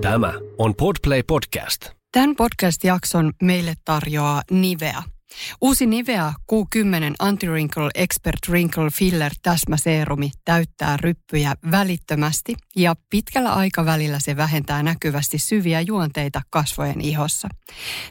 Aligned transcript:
Tämä 0.00 0.32
on 0.58 0.74
Podplay 0.74 1.22
Podcast. 1.22 1.90
Tämän 2.12 2.36
podcast-jakson 2.36 3.32
meille 3.42 3.74
tarjoaa 3.84 4.42
Nivea– 4.50 5.02
Uusi 5.60 5.86
Nivea 5.86 6.32
Q10 6.52 7.14
Anti-Wrinkle 7.18 7.90
Expert 7.94 8.38
Wrinkle 8.48 8.90
Filler 8.90 9.32
täsmäseerumi 9.42 10.30
täyttää 10.44 10.96
ryppyjä 10.96 11.54
välittömästi 11.70 12.54
ja 12.76 12.96
pitkällä 13.10 13.52
aikavälillä 13.52 14.18
se 14.18 14.36
vähentää 14.36 14.82
näkyvästi 14.82 15.38
syviä 15.38 15.80
juonteita 15.80 16.42
kasvojen 16.50 17.00
ihossa. 17.00 17.48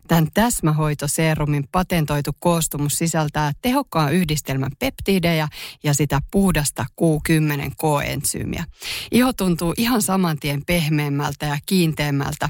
Tämän 0.07 0.27
täsmähoitoseerumin 0.33 1.63
patentoitu 1.71 2.31
koostumus 2.39 2.93
sisältää 2.93 3.51
tehokkaan 3.61 4.13
yhdistelmän 4.13 4.71
peptidejä 4.79 5.47
ja 5.83 5.93
sitä 5.93 6.21
puhdasta 6.31 6.85
Q10 7.01 7.71
koensyymiä. 7.77 8.63
Iho 9.11 9.33
tuntuu 9.33 9.73
ihan 9.77 10.01
saman 10.01 10.39
tien 10.39 10.61
pehmeämmältä 10.65 11.45
ja 11.45 11.57
kiinteämmältä 11.65 12.49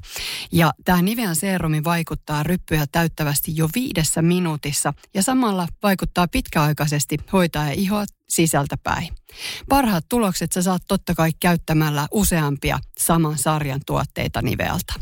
ja 0.52 0.72
tämä 0.86 1.02
Nivean 1.02 1.36
seerumi 1.36 1.84
vaikuttaa 1.84 2.44
ryppyjä 2.44 2.86
täyttävästi 2.91 3.52
jo 3.55 3.70
viidessä 3.76 4.22
minuutissa 4.22 4.57
minuutissa 4.58 4.94
ja 5.14 5.24
samalla 5.24 5.68
vaikuttaa 5.84 6.28
pitkäaikaisesti 6.28 7.18
hoitaa 7.34 7.70
ihoa 7.70 8.06
sisältäpäin. 8.30 9.10
Parhaat 9.70 10.06
tulokset 10.10 10.52
sä 10.52 10.62
saat 10.62 10.82
totta 10.88 11.16
kai 11.16 11.32
käyttämällä 11.40 12.08
useampia 12.12 12.80
saman 13.00 13.38
sarjan 13.38 13.82
tuotteita 13.86 14.42
Nivealta. 14.42 14.94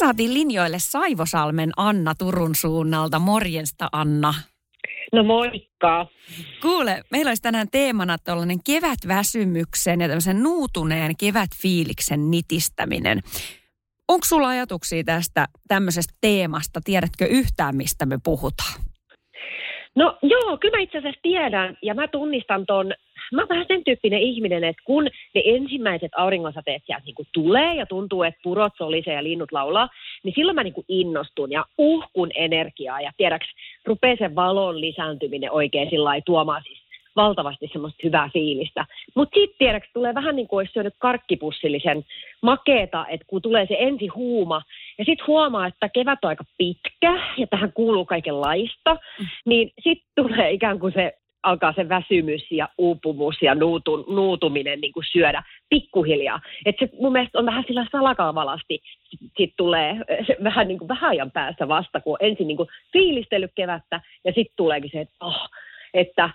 Saatiin 0.00 0.34
linjoille 0.34 0.76
Saivosalmen 0.78 1.70
Anna 1.76 2.14
Turun 2.14 2.54
suunnalta. 2.54 3.18
Morjesta 3.18 3.88
Anna. 3.92 4.34
No 5.12 5.22
moikka. 5.22 6.06
Kuule, 6.62 7.02
meillä 7.10 7.28
olisi 7.28 7.42
tänään 7.42 7.70
teemana 7.70 8.18
tällainen 8.18 8.58
kevätväsymyksen 8.66 10.00
ja 10.00 10.08
tämmöisen 10.08 10.42
nuutuneen 10.42 11.16
kevätfiiliksen 11.16 12.30
nitistäminen. 12.30 13.20
Onko 14.08 14.24
sulla 14.24 14.48
ajatuksia 14.48 15.04
tästä 15.04 15.46
tämmöisestä 15.68 16.14
teemasta? 16.20 16.80
Tiedätkö 16.84 17.26
yhtään, 17.26 17.76
mistä 17.76 18.06
me 18.06 18.18
puhutaan? 18.24 18.80
No 19.96 20.18
joo, 20.22 20.58
kyllä 20.58 20.76
mä 20.76 20.82
itse 20.82 20.98
asiassa 20.98 21.20
tiedän 21.22 21.76
ja 21.82 21.94
mä 21.94 22.08
tunnistan 22.08 22.66
ton 22.66 22.92
mä 23.32 23.40
oon 23.42 23.48
vähän 23.48 23.64
sen 23.68 23.84
tyyppinen 23.84 24.20
ihminen, 24.20 24.64
että 24.64 24.82
kun 24.84 25.04
ne 25.34 25.42
ensimmäiset 25.44 26.12
auringonsateet 26.16 26.82
sieltä 26.86 27.04
niin 27.06 27.28
tulee 27.32 27.74
ja 27.74 27.86
tuntuu, 27.86 28.22
että 28.22 28.40
purot 28.42 28.72
solisee 28.76 29.14
ja 29.14 29.24
linnut 29.24 29.52
laulaa, 29.52 29.88
niin 30.22 30.34
silloin 30.34 30.54
mä 30.54 30.62
niin 30.62 30.74
innostun 30.88 31.52
ja 31.52 31.64
uhkun 31.78 32.30
energiaa 32.34 33.00
ja 33.00 33.12
tiedäks, 33.16 33.46
rupeaa 33.86 34.16
se 34.18 34.34
valon 34.34 34.80
lisääntyminen 34.80 35.52
oikein 35.52 35.90
sillä 35.90 36.20
tuomaan 36.26 36.62
siis 36.66 36.80
valtavasti 37.16 37.68
semmoista 37.72 38.00
hyvää 38.04 38.30
fiilistä. 38.32 38.86
Mutta 39.14 39.34
sitten 39.34 39.58
tiedäks 39.58 39.88
tulee 39.92 40.14
vähän 40.14 40.36
niin 40.36 40.48
kuin 40.48 40.58
olisi 40.58 40.72
syönyt 40.72 40.94
karkkipussillisen 40.98 42.04
makeeta, 42.42 43.06
että 43.08 43.26
kun 43.28 43.42
tulee 43.42 43.66
se 43.66 43.76
ensi 43.78 44.06
huuma 44.06 44.62
ja 44.98 45.04
sitten 45.04 45.26
huomaa, 45.26 45.66
että 45.66 45.88
kevät 45.88 46.18
on 46.24 46.28
aika 46.28 46.44
pitkä 46.58 47.12
ja 47.36 47.46
tähän 47.46 47.72
kuuluu 47.72 48.04
kaikenlaista, 48.04 48.94
mm. 48.94 49.26
niin 49.44 49.72
sitten 49.80 50.08
tulee 50.16 50.50
ikään 50.50 50.78
kuin 50.78 50.92
se 50.92 51.12
alkaa 51.42 51.72
se 51.72 51.88
väsymys 51.88 52.46
ja 52.50 52.68
uupumus 52.78 53.42
ja 53.42 53.54
nuutu, 53.54 53.96
nuutuminen 53.96 54.80
niin 54.80 54.92
kuin 54.92 55.04
syödä 55.12 55.42
pikkuhiljaa. 55.68 56.40
Et 56.66 56.76
se 56.78 56.88
mun 57.00 57.12
mielestä 57.12 57.38
on 57.38 57.46
vähän 57.46 57.64
sillä 57.66 57.86
salakavalasti 57.92 58.82
sit 59.36 59.54
tulee 59.56 59.96
se 60.26 60.36
vähän 60.44 60.68
niin 60.68 60.78
kuin 60.78 60.88
vähän 60.88 61.10
ajan 61.10 61.30
päästä 61.30 61.68
vasta, 61.68 62.00
kun 62.00 62.12
on 62.12 62.26
ensin 62.28 62.46
niin 62.46 62.56
kuin 62.56 62.68
fiilistellyt 62.92 63.52
kevättä 63.54 64.00
ja 64.24 64.32
sitten 64.32 64.56
tuleekin 64.56 64.90
se, 64.92 65.00
että, 65.00 65.14
oh, 65.20 65.48
että 65.94 66.30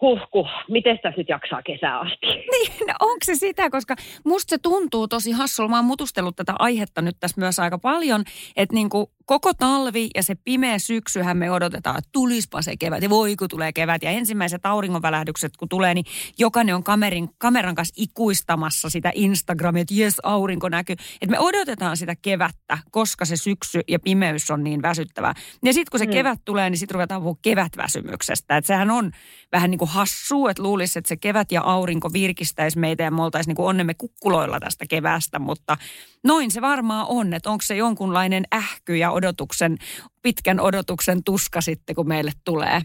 huhku, 0.00 0.46
miten 0.68 0.96
sitä 0.96 1.08
sitten 1.08 1.34
jaksaa 1.34 1.62
kesää 1.62 1.98
asti? 1.98 2.26
Niin, 2.52 2.72
no 2.86 2.94
onko 3.00 3.18
se 3.24 3.34
sitä, 3.34 3.70
koska 3.70 3.96
musta 4.24 4.50
se 4.50 4.58
tuntuu 4.58 5.08
tosi 5.08 5.32
hassulla. 5.32 5.70
Mä 5.70 5.76
oon 5.76 5.84
mutustellut 5.84 6.36
tätä 6.36 6.54
aihetta 6.58 7.02
nyt 7.02 7.16
tässä 7.20 7.40
myös 7.40 7.58
aika 7.58 7.78
paljon, 7.78 8.24
että 8.56 8.74
niinku 8.74 9.10
koko 9.30 9.54
talvi 9.54 10.08
ja 10.14 10.22
se 10.22 10.34
pimeä 10.34 10.78
syksyhän 10.78 11.36
me 11.36 11.50
odotetaan, 11.50 11.98
että 11.98 12.10
tulispa 12.12 12.62
se 12.62 12.76
kevät 12.76 13.02
ja 13.02 13.10
voi 13.10 13.36
kun 13.36 13.48
tulee 13.48 13.72
kevät. 13.72 14.02
Ja 14.02 14.10
ensimmäiset 14.10 14.66
auringonvälähdykset 14.66 15.56
kun 15.56 15.68
tulee, 15.68 15.94
niin 15.94 16.04
jokainen 16.38 16.74
on 16.74 16.84
kamerin, 16.84 17.28
kameran 17.38 17.74
kanssa 17.74 17.94
ikuistamassa 17.96 18.90
sitä 18.90 19.12
Instagramia, 19.14 19.80
että 19.80 19.94
jes 19.94 20.14
aurinko 20.22 20.68
näkyy. 20.68 20.96
Että 21.20 21.30
me 21.30 21.38
odotetaan 21.38 21.96
sitä 21.96 22.16
kevättä, 22.22 22.78
koska 22.90 23.24
se 23.24 23.36
syksy 23.36 23.80
ja 23.88 23.98
pimeys 23.98 24.50
on 24.50 24.64
niin 24.64 24.82
väsyttävää. 24.82 25.34
Ja 25.64 25.72
sitten 25.72 25.90
kun 25.90 25.98
se 25.98 26.06
mm. 26.06 26.12
kevät 26.12 26.40
tulee, 26.44 26.70
niin 26.70 26.78
sitten 26.78 26.94
ruvetaan 26.94 27.22
puhua 27.22 27.36
kevätväsymyksestä. 27.42 28.56
Että 28.56 28.66
sehän 28.66 28.90
on 28.90 29.12
vähän 29.52 29.70
niin 29.70 29.78
kuin 29.78 29.90
hassu, 29.90 30.46
että 30.46 30.62
luulisi, 30.62 30.98
että 30.98 31.08
se 31.08 31.16
kevät 31.16 31.52
ja 31.52 31.62
aurinko 31.62 32.12
virkistäisi 32.12 32.78
meitä 32.78 33.02
ja 33.02 33.10
me 33.10 33.22
oltaisiin 33.22 33.50
niin 33.50 33.56
kuin 33.56 33.66
onnemme 33.66 33.94
kukkuloilla 33.94 34.60
tästä 34.60 34.84
kevästä. 34.88 35.38
Mutta 35.38 35.76
noin 36.24 36.50
se 36.50 36.60
varmaan 36.60 37.06
on, 37.08 37.34
että 37.34 37.50
onko 37.50 37.62
se 37.62 37.76
jonkunlainen 37.76 38.44
ähky 38.54 38.96
ja 38.96 39.10
odotuksen, 39.20 39.76
pitkän 40.22 40.60
odotuksen 40.60 41.18
tuska 41.24 41.60
sitten, 41.60 41.94
kun 41.96 42.08
meille 42.08 42.30
tulee. 42.44 42.80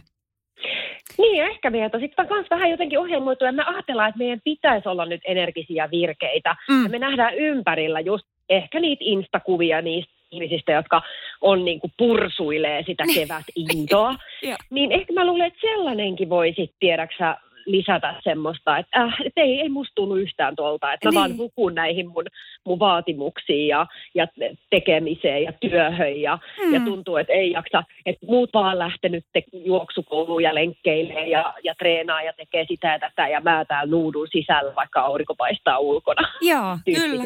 Niin, 1.17 1.43
ehkä 1.43 1.71
sitten 1.99 2.25
on 2.25 2.35
myös 2.35 2.49
vähän 2.49 2.69
jotenkin 2.69 2.99
ohjelmoitu, 2.99 3.45
ja 3.45 3.51
me 3.51 3.63
ajatellaan, 3.63 4.09
että 4.09 4.17
meidän 4.19 4.41
pitäisi 4.43 4.89
olla 4.89 5.05
nyt 5.05 5.21
energisiä 5.27 5.91
virkeitä. 5.91 6.55
Mm. 6.69 6.83
Ja 6.83 6.89
me 6.89 6.99
nähdään 6.99 7.35
ympärillä 7.35 7.99
just 7.99 8.25
ehkä 8.49 8.79
niitä 8.79 9.03
instakuvia 9.05 9.81
niistä 9.81 10.15
ihmisistä, 10.31 10.71
jotka 10.71 11.01
on 11.41 11.65
niin 11.65 11.79
kuin 11.79 11.93
pursuilee 11.97 12.83
sitä 12.85 13.03
kevätintoa. 13.13 14.15
niin 14.75 14.91
ehkä 14.91 15.13
mä 15.13 15.25
luulen, 15.25 15.47
että 15.47 15.59
sellainenkin 15.61 16.29
voi 16.29 16.47
sitten, 16.47 16.77
tiedäksä, 16.79 17.37
lisätä 17.65 18.15
semmoista, 18.23 18.77
että, 18.77 19.01
äh, 19.01 19.15
että 19.25 19.41
ei, 19.41 19.61
ei 19.61 19.69
musta 19.69 19.95
tunnu 19.95 20.15
yhtään 20.15 20.55
tuolta, 20.55 20.93
että 20.93 21.09
niin. 21.09 21.13
mä 21.13 21.19
vaan 21.19 21.29
niin. 21.29 21.37
hukun 21.37 21.75
näihin 21.75 22.07
mun, 22.07 22.25
mun 22.65 22.79
vaatimuksiin 22.79 23.67
ja, 23.67 23.85
ja 24.15 24.27
tekemiseen 24.69 25.43
ja 25.43 25.53
työhön 25.59 26.21
ja, 26.21 26.39
mm. 26.65 26.73
ja 26.73 26.79
tuntuu, 26.79 27.17
että 27.17 27.33
ei 27.33 27.51
jaksa, 27.51 27.83
että 28.05 28.25
muut 28.25 28.49
vaan 28.53 28.79
lähtenyt 28.79 29.25
te- 29.33 29.43
juoksukouluun 29.53 30.43
ja 30.43 30.55
lenkkeilee 30.55 31.27
ja, 31.27 31.53
ja 31.63 31.75
treenaa 31.75 32.21
ja 32.21 32.33
tekee 32.33 32.65
sitä 32.67 32.87
ja 32.87 32.99
tätä 32.99 33.27
ja 33.27 33.41
mä 33.41 33.65
täällä 33.65 33.91
nuudun 33.91 34.27
sisällä, 34.31 34.75
vaikka 34.75 35.01
aurinko 35.01 35.35
paistaa 35.35 35.79
ulkona. 35.79 36.27
Joo, 36.41 36.77
kyllä. 36.85 37.23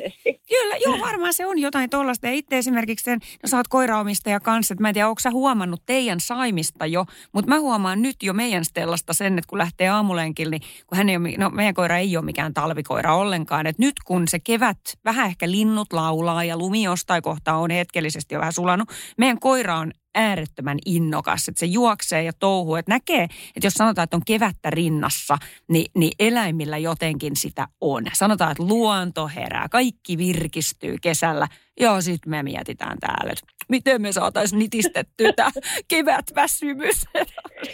Joo, 0.89 1.07
varmaan 1.07 1.33
se 1.33 1.45
on 1.45 1.59
jotain 1.59 1.89
tuollaista. 1.89 2.27
Ja 2.27 2.33
itse 2.33 2.57
esimerkiksi 2.57 3.03
sen, 3.03 3.19
no 3.43 3.47
sä 3.49 3.57
oot 3.57 3.67
koiraomistaja 3.67 4.39
kanssa, 4.39 4.73
että 4.73 4.81
mä 4.81 4.89
en 4.89 4.93
tiedä, 4.93 5.07
onko 5.07 5.19
sä 5.19 5.31
huomannut 5.31 5.81
teidän 5.85 6.19
saimista 6.19 6.85
jo, 6.85 7.05
mutta 7.33 7.49
mä 7.49 7.59
huomaan 7.59 8.01
nyt 8.01 8.15
jo 8.23 8.33
meidän 8.33 8.65
Stellasta 8.65 9.13
sen, 9.13 9.37
että 9.37 9.49
kun 9.49 9.57
lähtee 9.57 9.89
aamulla 9.89 10.21
lenkillä, 10.21 10.51
niin 10.51 10.61
kun 10.87 10.97
hän 10.97 11.09
ei 11.09 11.17
ole, 11.17 11.37
no 11.37 11.49
meidän 11.49 11.73
koira 11.73 11.97
ei 11.97 12.17
ole 12.17 12.25
mikään 12.25 12.53
talvikoira 12.53 13.15
ollenkaan. 13.15 13.67
Et 13.67 13.79
nyt 13.79 13.95
kun 14.05 14.27
se 14.27 14.39
kevät, 14.39 14.79
vähän 15.05 15.25
ehkä 15.27 15.51
linnut 15.51 15.93
laulaa 15.93 16.43
ja 16.43 16.57
lumi 16.57 16.83
jostain 16.83 17.21
kohtaa 17.21 17.57
on 17.57 17.71
hetkellisesti 17.71 18.35
jo 18.35 18.39
vähän 18.39 18.53
sulanut, 18.53 18.89
meidän 19.17 19.39
koira 19.39 19.77
on 19.77 19.91
äärettömän 20.15 20.77
innokas, 20.85 21.47
että 21.47 21.59
se 21.59 21.65
juoksee 21.65 22.23
ja 22.23 22.33
touhuu. 22.33 22.75
Että 22.75 22.91
näkee, 22.91 23.23
että 23.23 23.67
jos 23.67 23.73
sanotaan, 23.73 24.03
että 24.03 24.17
on 24.17 24.25
kevättä 24.25 24.69
rinnassa, 24.69 25.37
niin, 25.67 25.91
niin 25.95 26.11
eläimillä 26.19 26.77
jotenkin 26.77 27.35
sitä 27.35 27.67
on. 27.81 28.03
Sanotaan, 28.13 28.51
että 28.51 28.63
luonto 28.63 29.27
herää, 29.27 29.69
kaikki 29.69 30.17
virkistyy 30.17 30.95
kesällä. 31.01 31.47
Joo, 31.79 32.01
sitten 32.01 32.29
me 32.29 32.43
mietitään 32.43 32.97
täällä, 32.99 33.31
että 33.31 33.45
miten 33.69 34.01
me 34.01 34.11
saataisiin 34.11 34.59
nitistettyä 34.59 35.33
tämä 35.35 35.49
kevätväsymys. 35.87 37.05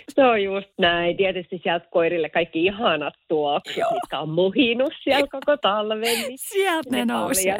Se 0.09 0.23
on 0.23 0.43
just 0.43 0.69
näin. 0.77 1.17
Tietysti 1.17 1.59
sieltä 1.63 1.87
koirille 1.91 2.29
kaikki 2.29 2.65
ihanat 2.65 3.13
tuokset, 3.27 3.83
mitkä 3.93 4.19
on 4.19 4.29
muhinut 4.29 4.93
siellä 5.03 5.27
koko 5.31 5.57
talven. 5.57 6.01
Niin 6.01 6.37
sieltä 6.37 6.89
ne, 6.89 6.97
ne 6.97 7.05
nousee. 7.05 7.57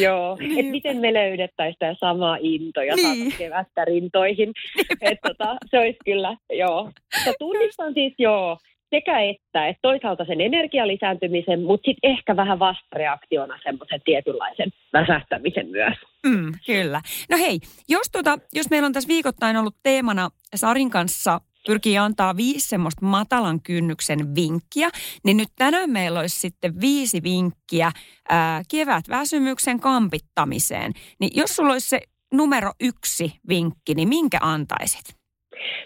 Joo. 0.00 0.36
Niin. 0.40 0.58
Et 0.58 0.70
miten 0.70 0.96
me 0.96 1.14
löydettäisiin 1.14 1.76
tämä 1.78 1.94
sama 2.00 2.36
into 2.40 2.82
ja 2.82 2.96
niin. 2.96 3.34
kevättä 3.38 3.84
rintoihin. 3.84 4.52
Et 5.00 5.18
tota, 5.22 5.56
se 5.70 5.78
olisi 5.78 5.98
kyllä, 6.04 6.36
joo. 6.52 6.84
Mutta 6.84 7.32
tunnistan 7.38 7.94
siis, 7.94 8.14
joo, 8.18 8.58
sekä 8.96 9.20
että, 9.20 9.68
että 9.68 9.82
toisaalta 9.82 10.24
sen 10.24 10.40
energialisääntymisen, 10.40 11.62
mutta 11.62 11.86
sitten 11.88 12.10
ehkä 12.10 12.36
vähän 12.36 12.58
vastareaktiona 12.58 13.58
semmoisen 13.62 14.00
tietynlaisen 14.04 14.70
väsähtämisen 14.92 15.68
myös. 15.68 15.94
Mm, 16.26 16.52
kyllä. 16.66 17.00
No 17.30 17.36
hei, 17.38 17.58
jos, 17.88 18.10
tuota, 18.12 18.38
jos 18.54 18.70
meillä 18.70 18.86
on 18.86 18.92
tässä 18.92 19.08
viikoittain 19.08 19.56
ollut 19.56 19.76
teemana 19.82 20.28
Sarin 20.54 20.90
kanssa 20.90 21.40
pyrkii 21.66 21.98
antaa 21.98 22.36
viisi 22.36 22.68
semmoista 22.68 23.06
matalan 23.06 23.60
kynnyksen 23.62 24.18
vinkkiä, 24.34 24.88
niin 25.24 25.36
nyt 25.36 25.48
tänään 25.58 25.90
meillä 25.90 26.20
olisi 26.20 26.40
sitten 26.40 26.80
viisi 26.80 27.22
vinkkiä 27.22 27.90
ää, 28.28 28.62
kevätväsymyksen 28.70 29.80
kampittamiseen. 29.80 30.92
Niin 31.20 31.30
jos 31.34 31.56
sulla 31.56 31.72
olisi 31.72 31.88
se 31.88 32.00
numero 32.32 32.72
yksi 32.80 33.32
vinkki, 33.48 33.94
niin 33.94 34.08
minkä 34.08 34.38
antaisit? 34.40 35.16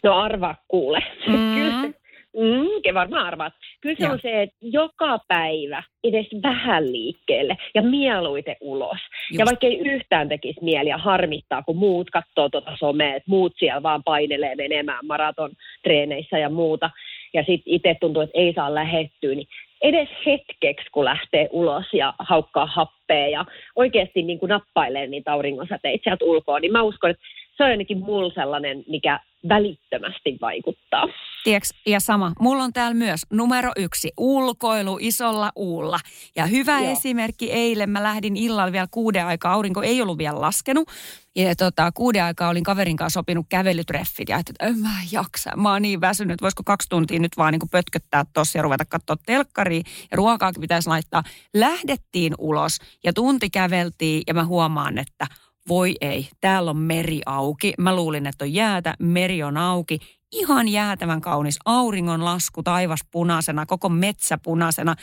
No 0.05 0.19
arvaa 0.19 0.57
kuule. 0.69 0.99
Mm. 1.27 1.55
Kyllä, 1.55 2.00
Mm, 2.37 2.95
varmaan 2.95 3.27
arvaat. 3.27 3.53
Kyllä 3.81 3.97
se 3.99 4.05
Joo. 4.05 4.13
on 4.13 4.19
se, 4.23 4.43
että 4.43 4.57
joka 4.61 5.19
päivä 5.29 5.83
edes 6.05 6.27
vähän 6.43 6.93
liikkeelle 6.93 7.57
ja 7.75 7.83
mieluiten 7.83 8.57
ulos. 8.61 8.99
Just. 9.31 9.39
Ja 9.39 9.45
vaikka 9.45 9.67
ei 9.67 9.79
yhtään 9.79 10.29
tekisi 10.29 10.65
mieli 10.65 10.89
ja 10.89 10.99
harmittaa, 10.99 11.63
kun 11.63 11.77
muut 11.77 12.11
katsoo 12.11 12.49
tuota 12.49 12.77
somea, 12.79 13.15
että 13.15 13.31
muut 13.31 13.53
siellä 13.59 13.83
vaan 13.83 14.03
painelee 14.05 14.55
menemään 14.57 15.07
maraton 15.07 15.51
treeneissä 15.83 16.39
ja 16.39 16.49
muuta. 16.49 16.91
Ja 17.35 17.43
sitten 17.43 17.75
itse 17.75 17.97
tuntuu, 18.01 18.23
että 18.23 18.39
ei 18.39 18.53
saa 18.53 18.75
lähettyä, 18.75 19.35
niin 19.35 19.49
edes 19.83 20.09
hetkeksi, 20.27 20.91
kun 20.93 21.05
lähtee 21.05 21.49
ulos 21.51 21.87
ja 21.93 22.15
haukkaa 22.19 22.67
happea 22.67 23.29
ja 23.29 23.45
oikeasti 23.77 24.23
niin 24.23 24.39
kuin 24.39 24.51
nappailee 24.51 25.07
niitä 25.07 25.33
auringonsäteitä 25.33 26.05
sieltä 26.05 26.25
ulkoa, 26.25 26.61
niin 26.61 26.73
mä 26.73 26.83
uskon, 26.83 27.11
että 27.11 27.23
se 27.61 27.65
on 27.65 27.71
ainakin 27.71 27.99
mulla 27.99 28.35
sellainen, 28.35 28.85
mikä 28.89 29.21
välittömästi 29.49 30.39
vaikuttaa. 30.41 31.07
Tiedätkö, 31.45 31.69
ja 31.87 32.01
sama, 32.01 32.33
mulla 32.41 32.65
on 32.65 32.73
täällä 32.73 32.95
myös 32.95 33.21
numero 33.33 33.73
yksi, 33.77 34.13
ulkoilu 34.19 34.99
isolla 35.01 35.53
uulla. 35.57 35.99
Ja 36.37 36.47
hyvä 36.47 36.81
Joo. 36.81 36.93
esimerkki 36.93 37.53
eilen, 37.53 37.91
mä 37.91 38.03
lähdin 38.03 38.37
illalla 38.37 38.73
vielä 38.73 38.87
kuuden 38.91 39.27
aikaa, 39.27 39.53
aurinko 39.53 39.83
ei 39.83 40.03
ollut 40.03 40.19
vielä 40.19 40.41
laskenut. 40.41 40.89
Ja 41.37 41.57
tota, 41.57 41.93
kuuden 41.93 42.25
aikaa 42.25 42.49
olin 42.49 42.65
kaverin 42.65 42.97
kanssa 42.97 43.21
sopinut 43.21 43.47
kävelytreffit 43.49 44.29
ja 44.29 44.37
ajattelin, 44.37 44.55
että 44.55 44.67
en 44.67 44.79
mä 44.79 44.97
jaksa, 45.13 45.57
mä 45.57 45.73
oon 45.73 45.83
niin 45.83 46.01
väsynyt, 46.01 46.43
voisiko 46.43 46.63
kaksi 46.67 46.89
tuntia 46.89 47.19
nyt 47.19 47.37
vaan 47.37 47.53
niin 47.53 47.71
pötköttää 47.71 48.25
tossa 48.33 48.59
ja 48.59 48.63
ruveta 48.63 48.85
katsoa 48.85 49.17
telkkaria 49.27 49.83
ja 50.11 50.17
ruokaakin 50.17 50.61
pitäisi 50.61 50.89
laittaa. 50.89 51.23
Lähdettiin 51.55 52.35
ulos 52.39 52.77
ja 53.05 53.13
tunti 53.13 53.51
käveltiin 53.51 54.23
ja 54.27 54.35
mä 54.35 54.45
huomaan, 54.45 54.99
että 54.99 55.27
voi 55.69 55.95
ei, 56.01 56.29
täällä 56.41 56.71
on 56.71 56.77
meri 56.77 57.21
auki. 57.27 57.75
Mä 57.79 57.97
luulin, 57.97 58.27
että 58.27 58.45
on 58.45 58.55
jäätä, 58.55 58.95
meri 58.99 59.43
on 59.43 59.57
auki. 59.57 59.99
Ihan 60.33 60.69
jäätävän 60.69 61.21
kaunis 61.21 61.59
auringon 61.65 62.25
lasku, 62.25 62.63
taivas 62.63 63.01
punaisena, 63.13 63.67
koko 63.67 63.89
metsä 63.89 64.39
punaisena. 64.43 64.95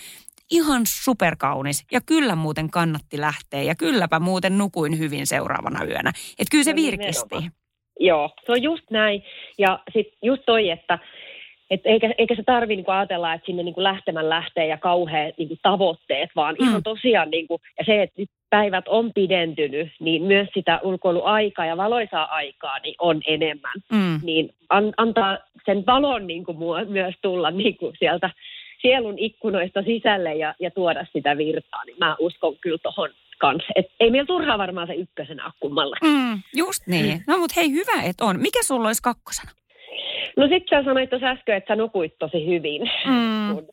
Ihan 0.51 0.81
superkaunis. 0.85 1.85
Ja 1.91 2.01
kyllä 2.01 2.35
muuten 2.35 2.69
kannatti 2.69 3.19
lähteä 3.21 3.61
ja 3.61 3.75
kylläpä 3.75 4.19
muuten 4.19 4.57
nukuin 4.57 4.99
hyvin 4.99 5.27
seuraavana 5.27 5.85
yönä. 5.85 6.09
Että 6.09 6.51
kyllä 6.51 6.63
se 6.63 6.71
No 6.71 6.75
virkisti. 6.75 7.25
nimenomaan. 7.31 7.51
Joo, 7.99 8.29
se 8.45 8.51
on 8.51 8.63
just 8.63 8.83
näin. 8.91 9.23
Ja 9.57 9.79
sitten 9.93 10.17
just 10.23 10.41
toi, 10.45 10.69
että 10.69 10.99
et 11.69 11.81
eikä, 11.85 12.13
eikä 12.17 12.35
se 12.35 12.43
tarvi 12.43 12.75
niinku 12.75 12.91
ajatella, 12.91 13.33
että 13.33 13.45
sinne 13.45 13.63
niinku 13.63 13.83
lähtemän 13.83 14.29
lähtee 14.29 14.67
ja 14.67 14.77
kauheat 14.77 15.37
niinku 15.37 15.55
tavoitteet, 15.61 16.29
vaan 16.35 16.55
Mm. 16.59 16.63
mm. 16.65 16.69
ihan 16.69 16.83
tosiaan, 16.83 17.29
niinku, 17.31 17.61
ja 17.79 17.85
se, 17.85 18.01
että 18.03 18.21
nyt 18.21 18.29
päivät 18.49 18.87
on 18.87 19.13
pidentynyt, 19.13 19.91
niin 19.99 20.23
myös 20.23 20.47
sitä 20.53 20.79
ulkoiluaikaa 20.83 21.65
ja 21.65 21.77
valoisaa 21.77 22.25
aikaa 22.35 22.79
niin 22.79 22.95
on 22.99 23.21
enemmän. 23.27 23.73
Mm. 23.91 24.19
Niin 24.23 24.49
an, 24.69 24.93
antaa 24.97 25.37
sen 25.65 25.85
valon 25.85 26.27
niinku 26.27 26.51
mu- 26.51 26.89
myös 26.89 27.15
tulla 27.21 27.51
niinku 27.51 27.93
sieltä 27.99 28.29
sielun 28.81 29.19
ikkunoista 29.19 29.83
sisälle 29.83 30.35
ja, 30.35 30.55
ja 30.59 30.71
tuoda 30.71 31.05
sitä 31.13 31.37
virtaa, 31.37 31.85
niin 31.85 31.95
mä 31.99 32.15
uskon 32.19 32.55
kyllä 32.61 32.77
tuohon 32.83 33.09
kanssa. 33.37 33.67
Et 33.75 33.85
ei 33.99 34.11
meillä 34.11 34.25
turhaa 34.27 34.57
varmaan 34.57 34.87
se 34.87 34.93
ykkösenä 34.93 35.45
ole 35.45 35.53
kummalle. 35.59 35.95
Mm, 36.03 36.41
just 36.55 36.87
niin. 36.87 37.23
No 37.27 37.37
mutta 37.37 37.53
hei, 37.57 37.71
hyvä, 37.71 38.01
että 38.03 38.25
on. 38.25 38.39
Mikä 38.41 38.59
sulla 38.63 38.87
olisi 38.87 39.01
kakkosena? 39.01 39.51
No 40.37 40.47
sit 40.47 40.63
sä 40.69 40.83
sanoit 40.83 41.09
tuossa 41.09 41.27
äsken, 41.27 41.55
että 41.55 41.73
sä 41.73 41.75
nukuit 41.75 42.13
tosi 42.19 42.47
hyvin, 42.47 42.81
Mm. 43.05 43.55
kun 43.55 43.67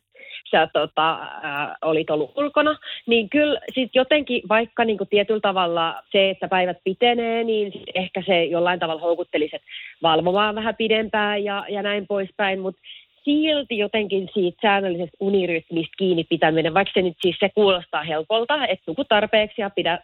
sä 0.51 0.67
tota, 0.73 1.11
äh, 1.21 1.67
olit 1.81 2.09
ollut 2.09 2.31
ulkona. 2.37 2.77
Niin 3.07 3.29
kyllä 3.29 3.59
sit 3.73 3.89
jotenkin, 3.95 4.41
vaikka 4.49 4.85
niinku 4.85 5.05
tietyllä 5.05 5.39
tavalla 5.39 6.01
se, 6.11 6.29
että 6.29 6.47
päivät 6.47 6.77
pitenee, 6.83 7.43
niin 7.43 7.71
sit 7.71 7.83
ehkä 7.95 8.23
se 8.25 8.43
jollain 8.43 8.79
tavalla 8.79 9.01
houkuttelisi, 9.01 9.55
että 9.55 9.67
valvomaan 10.03 10.55
vähän 10.55 10.75
pidempään 10.75 11.43
ja, 11.43 11.65
ja 11.69 11.81
näin 11.83 12.07
poispäin, 12.07 12.59
mutta 12.59 12.81
silti 13.23 13.77
jotenkin 13.77 14.29
siitä 14.33 14.57
säännöllisestä 14.61 15.17
unirytmistä 15.19 15.93
kiinni 15.97 16.23
pitäminen, 16.23 16.73
vaikka 16.73 16.91
se 16.93 17.01
nyt 17.01 17.17
siis 17.21 17.35
se 17.39 17.49
kuulostaa 17.55 18.03
helpolta, 18.03 18.67
että 18.67 18.83
nuku 18.87 19.03
tarpeeksi 19.03 19.61
ja 19.61 19.69
pidä 19.69 19.99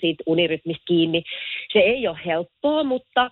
siitä 0.00 0.24
unirytmistä 0.26 0.82
kiinni. 0.86 1.22
Se 1.72 1.78
ei 1.78 2.08
ole 2.08 2.18
helppoa, 2.26 2.84
mutta 2.84 3.30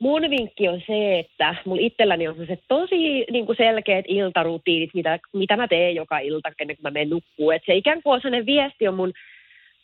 mun 0.00 0.22
vinkki 0.30 0.68
on 0.68 0.80
se, 0.86 1.18
että 1.18 1.54
mulla 1.64 1.82
itselläni 1.84 2.28
on 2.28 2.46
se 2.46 2.58
tosi 2.68 3.24
niin 3.30 3.46
kuin 3.46 3.56
selkeät 3.56 4.04
iltarutiinit, 4.08 4.90
mitä, 4.94 5.18
mitä 5.32 5.56
mä 5.56 5.68
teen 5.68 5.94
joka 5.94 6.18
ilta, 6.18 6.52
ennen 6.60 6.76
kuin 6.76 6.82
mä 6.82 6.90
menen 6.90 7.10
nukkuun. 7.10 7.54
Et 7.54 7.62
se 7.66 7.74
ikään 7.74 8.02
kuin 8.02 8.14
on 8.14 8.20
sellainen 8.20 8.46
viesti 8.46 8.88
on 8.88 8.94
mun 8.94 9.12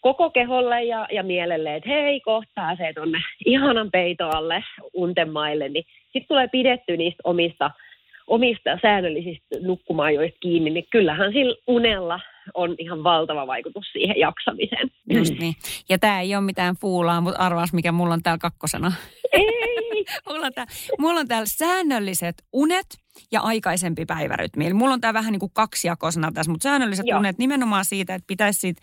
koko 0.01 0.31
keholle 0.31 0.85
ja, 0.85 1.09
ja 1.13 1.23
mielelle, 1.23 1.75
että 1.75 1.91
hei, 1.91 2.21
kohta 2.21 2.53
pääsee 2.55 2.93
tuonne 2.93 3.19
ihanan 3.47 3.91
peitoalle 3.91 4.65
untemaille, 4.95 5.69
niin 5.69 5.85
sitten 6.03 6.29
tulee 6.29 6.49
pidetty 6.49 6.97
niistä 6.97 7.21
omista, 7.25 7.71
omista 8.27 8.79
säännöllisistä 8.83 9.57
nukkumaajoista 9.61 10.39
kiinni, 10.41 10.71
niin 10.71 10.87
kyllähän 10.91 11.33
sillä 11.33 11.57
unella 11.67 12.21
on 12.55 12.75
ihan 12.79 13.05
valtava 13.05 13.47
vaikutus 13.47 13.85
siihen 13.93 14.17
jaksamiseen. 14.19 14.91
Just 15.11 15.39
niin. 15.39 15.55
Ja 15.89 15.99
tämä 15.99 16.21
ei 16.21 16.35
ole 16.35 16.45
mitään 16.45 16.77
fuulaa, 16.77 17.21
mutta 17.21 17.41
arvaas 17.41 17.73
mikä 17.73 17.93
mulla 17.93 18.15
on 18.15 18.23
täällä 18.23 18.39
kakkosena. 18.39 18.93
Ei, 19.33 20.05
mulla, 20.29 20.47
on 20.47 20.53
tää, 20.55 20.67
mulla 20.99 21.21
on 21.21 21.29
täällä 21.29 21.47
säännölliset 21.47 22.45
unet 22.53 22.87
ja 23.33 23.41
aikaisempi 23.41 24.07
päivärytmi. 24.07 24.67
Eli 24.67 24.75
mulla 24.75 24.95
on 24.95 25.01
tämä 25.01 25.15
vähän 25.15 25.33
niin 25.33 25.41
kuin 25.41 25.53
kaksijakosena 25.55 26.33
tässä, 26.33 26.51
mutta 26.51 26.63
säännölliset 26.63 27.07
Joo. 27.07 27.19
unet 27.19 27.39
nimenomaan 27.39 27.85
siitä, 27.85 28.15
että 28.15 28.27
pitäisi 28.27 28.61
siitä 28.61 28.83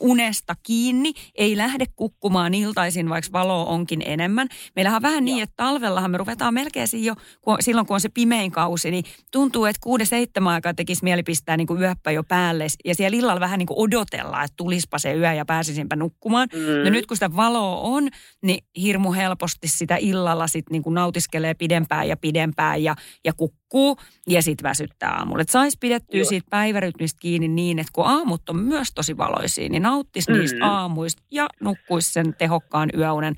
unesta 0.00 0.54
kiinni. 0.62 1.12
Ei 1.34 1.56
lähde 1.56 1.84
kukkumaan 1.96 2.54
iltaisin, 2.54 3.08
vaikka 3.08 3.32
valoa 3.32 3.64
onkin 3.64 4.02
enemmän. 4.04 4.48
Meillähän 4.76 4.96
on 4.96 5.02
vähän 5.02 5.24
niin, 5.24 5.42
että 5.42 5.54
talvellahan 5.56 6.10
me 6.10 6.18
ruvetaan 6.18 6.54
melkein 6.54 6.88
siinä 6.88 7.06
jo, 7.06 7.14
kun, 7.40 7.56
silloin 7.60 7.86
kun 7.86 7.94
on 7.94 8.00
se 8.00 8.08
pimein 8.08 8.50
kausi, 8.50 8.90
niin 8.90 9.04
tuntuu, 9.32 9.64
että 9.64 9.80
kuuden 9.82 10.06
seitsemän 10.06 10.52
aikaa 10.52 10.74
tekisi 10.74 11.04
mieli 11.04 11.22
pistää 11.22 11.56
niin 11.56 11.66
kuin 11.66 11.80
yöppä 11.80 12.10
jo 12.10 12.22
päälle. 12.24 12.66
Ja 12.84 12.94
siellä 12.94 13.16
illalla 13.16 13.40
vähän 13.40 13.58
niin 13.58 13.66
kuin 13.66 13.78
odotellaan, 13.78 14.44
että 14.44 14.56
tulispa 14.56 14.98
se 14.98 15.14
yö 15.14 15.32
ja 15.32 15.44
pääsisinpä 15.44 15.96
nukkumaan. 15.96 16.48
Mm. 16.52 16.84
No 16.84 16.90
nyt 16.90 17.06
kun 17.06 17.16
sitä 17.16 17.36
valoa 17.36 17.80
on, 17.80 18.08
niin 18.42 18.64
hirmu 18.76 19.12
helposti 19.12 19.68
sitä 19.68 19.96
illalla 19.96 20.46
sit 20.46 20.70
niin 20.70 20.82
kuin 20.82 20.94
nautiskelee 20.94 21.54
pidempään 21.54 22.08
ja 22.08 22.16
pidempään 22.16 22.82
ja, 22.82 22.96
ja 23.24 23.32
kukkuu 23.48 23.96
ja 24.28 24.42
sitten 24.42 24.68
väsyttää 24.68 25.10
aamulla. 25.10 25.42
Että 25.42 25.52
saisi 25.52 25.78
pidettyä 25.80 26.20
Joo. 26.20 26.28
siitä 26.28 26.46
päivärytmistä 26.50 27.18
kiinni 27.20 27.48
niin, 27.48 27.78
että 27.78 27.92
kun 27.92 28.06
aamut 28.06 28.48
on 28.48 28.56
myös 28.56 28.88
tosi 28.94 29.16
valoisia, 29.16 29.68
niin 29.68 29.82
nauttisi 29.82 30.32
mm. 30.32 30.38
niistä 30.38 30.66
aamuista 30.66 31.22
ja 31.30 31.46
nukkuisi 31.60 32.12
sen 32.12 32.34
tehokkaan 32.38 32.90
yöunen 32.98 33.34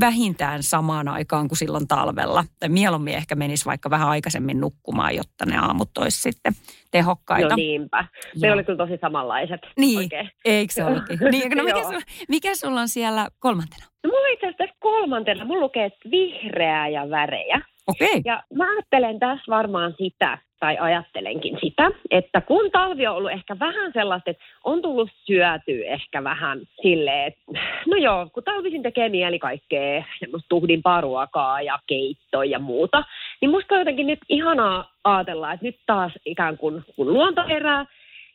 vähintään 0.00 0.62
samaan 0.62 1.08
aikaan 1.08 1.48
kuin 1.48 1.58
silloin 1.58 1.88
talvella. 1.88 2.44
Tai 2.60 2.68
mieluummin 2.68 3.14
ehkä 3.14 3.34
menisi 3.34 3.64
vaikka 3.64 3.90
vähän 3.90 4.08
aikaisemmin 4.08 4.60
nukkumaan, 4.60 5.16
jotta 5.16 5.46
ne 5.46 5.58
aamut 5.58 5.98
olisi 5.98 6.22
sitten 6.22 6.52
tehokkaita. 6.90 7.48
No 7.48 7.56
niinpä. 7.56 8.04
Se 8.36 8.46
Joo. 8.46 8.54
oli 8.54 8.64
kyllä 8.64 8.76
tosi 8.76 8.98
samanlaiset. 9.00 9.60
Niin, 9.78 9.98
Oikein. 9.98 10.30
eikö 10.44 10.72
se 10.72 10.84
ollutkin? 10.84 11.18
Niin, 11.30 11.50
no 11.56 11.64
mikä, 11.64 11.82
sulla, 11.82 12.00
mikä 12.28 12.54
sulla 12.54 12.80
on 12.80 12.88
siellä 12.88 13.28
kolmantena? 13.38 13.86
No 14.04 14.10
mulla 14.10 14.28
itse 14.28 14.46
asiassa 14.46 14.76
kolmantena, 14.80 15.44
mulla 15.44 15.60
lukee 15.60 15.84
että 15.84 16.10
vihreää 16.10 16.88
ja 16.88 17.10
värejä. 17.10 17.60
Okei. 17.86 18.20
Ja 18.24 18.42
mä 18.54 18.70
ajattelen 18.70 19.18
tässä 19.18 19.44
varmaan 19.48 19.94
sitä, 19.98 20.38
tai 20.60 20.78
ajattelenkin 20.80 21.58
sitä, 21.60 21.90
että 22.10 22.40
kun 22.40 22.70
talvi 22.70 23.06
on 23.06 23.16
ollut 23.16 23.30
ehkä 23.30 23.56
vähän 23.60 23.92
sellaista, 23.92 24.30
että 24.30 24.44
on 24.64 24.82
tullut 24.82 25.10
syötyä 25.24 25.84
ehkä 25.84 26.24
vähän 26.24 26.60
silleen, 26.82 27.26
että 27.26 27.42
no 27.86 27.96
joo, 27.96 28.28
kun 28.32 28.44
talvisin 28.44 28.82
tekee 28.82 29.08
mieli 29.08 29.38
kaikkea 29.38 30.04
semmoista 30.18 30.48
tuhdimpaa 30.48 31.00
ruokaa 31.00 31.62
ja 31.62 31.78
keittoa 31.86 32.44
ja 32.44 32.58
muuta, 32.58 33.04
niin 33.40 33.50
musta 33.50 33.74
on 33.74 33.80
jotenkin 33.80 34.06
nyt 34.06 34.20
ihanaa 34.28 34.92
ajatella, 35.04 35.52
että 35.52 35.66
nyt 35.66 35.76
taas 35.86 36.12
ikään 36.24 36.58
kuin 36.58 36.82
kun 36.96 37.12
luonto 37.12 37.44
herää 37.48 37.84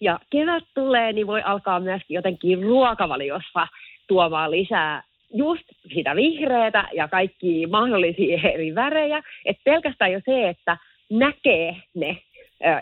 ja 0.01 0.19
kevät 0.29 0.63
tulee, 0.73 1.13
niin 1.13 1.27
voi 1.27 1.41
alkaa 1.41 1.79
myöskin 1.79 2.15
jotenkin 2.15 2.63
ruokavaliossa 2.63 3.67
tuomaan 4.07 4.51
lisää 4.51 5.03
just 5.33 5.63
sitä 5.93 6.15
vihreätä 6.15 6.87
ja 6.93 7.07
kaikki 7.07 7.67
mahdollisia 7.67 8.39
eri 8.53 8.75
värejä. 8.75 9.21
Että 9.45 9.61
pelkästään 9.63 10.11
jo 10.11 10.21
se, 10.25 10.49
että 10.49 10.77
näkee 11.09 11.75
ne 11.95 12.17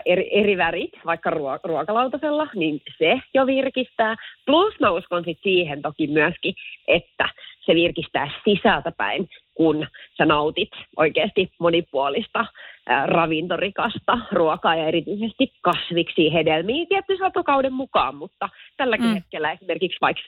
eri, 0.06 0.28
eri 0.30 0.56
värit, 0.56 0.92
vaikka 1.06 1.30
ruo- 1.30 1.60
ruokalautasella, 1.64 2.48
niin 2.54 2.80
se 2.98 3.20
jo 3.34 3.46
virkistää. 3.46 4.16
Plus 4.46 4.74
mä 4.80 4.90
uskon 4.90 5.24
sit 5.24 5.38
siihen 5.42 5.82
toki 5.82 6.06
myöskin, 6.06 6.54
että 6.88 7.28
se 7.66 7.74
virkistää 7.74 8.30
sisältäpäin, 8.44 9.28
kun 9.58 9.86
sä 10.18 10.24
nautit 10.24 10.70
oikeasti 10.96 11.50
monipuolista 11.60 12.46
ää, 12.86 13.06
ravintorikasta 13.06 14.18
ruokaa 14.32 14.76
ja 14.76 14.86
erityisesti 14.86 15.52
kasviksi 15.62 16.32
hedelmiä 16.32 16.86
tietty 16.88 17.16
satokauden 17.18 17.72
mukaan, 17.72 18.14
mutta 18.14 18.48
tälläkin 18.76 19.06
Mm. 19.06 19.10
mm. 19.10 19.14
hetkellä 19.14 19.52
esimerkiksi 19.52 19.98
vaikka 20.00 20.22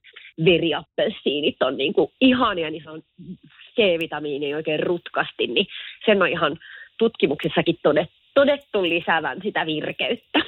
veriappelsiinit 0.45 1.63
on 1.63 1.77
niin 1.77 1.93
kuin 1.93 2.11
ihania, 2.21 2.71
niin 2.71 2.83
se 2.85 2.91
on 2.91 3.03
C-vitamiini 3.77 4.55
oikein 4.55 4.81
rutkasti, 4.81 5.47
niin 5.47 5.67
sen 6.07 6.23
on 6.23 6.29
ihan 6.29 6.57
tutkimuksissakin 6.99 7.77
todettu, 7.83 8.15
todettu 8.35 8.83
lisäävän 8.83 9.39
sitä 9.43 9.67
virkeyttä. 9.67 10.39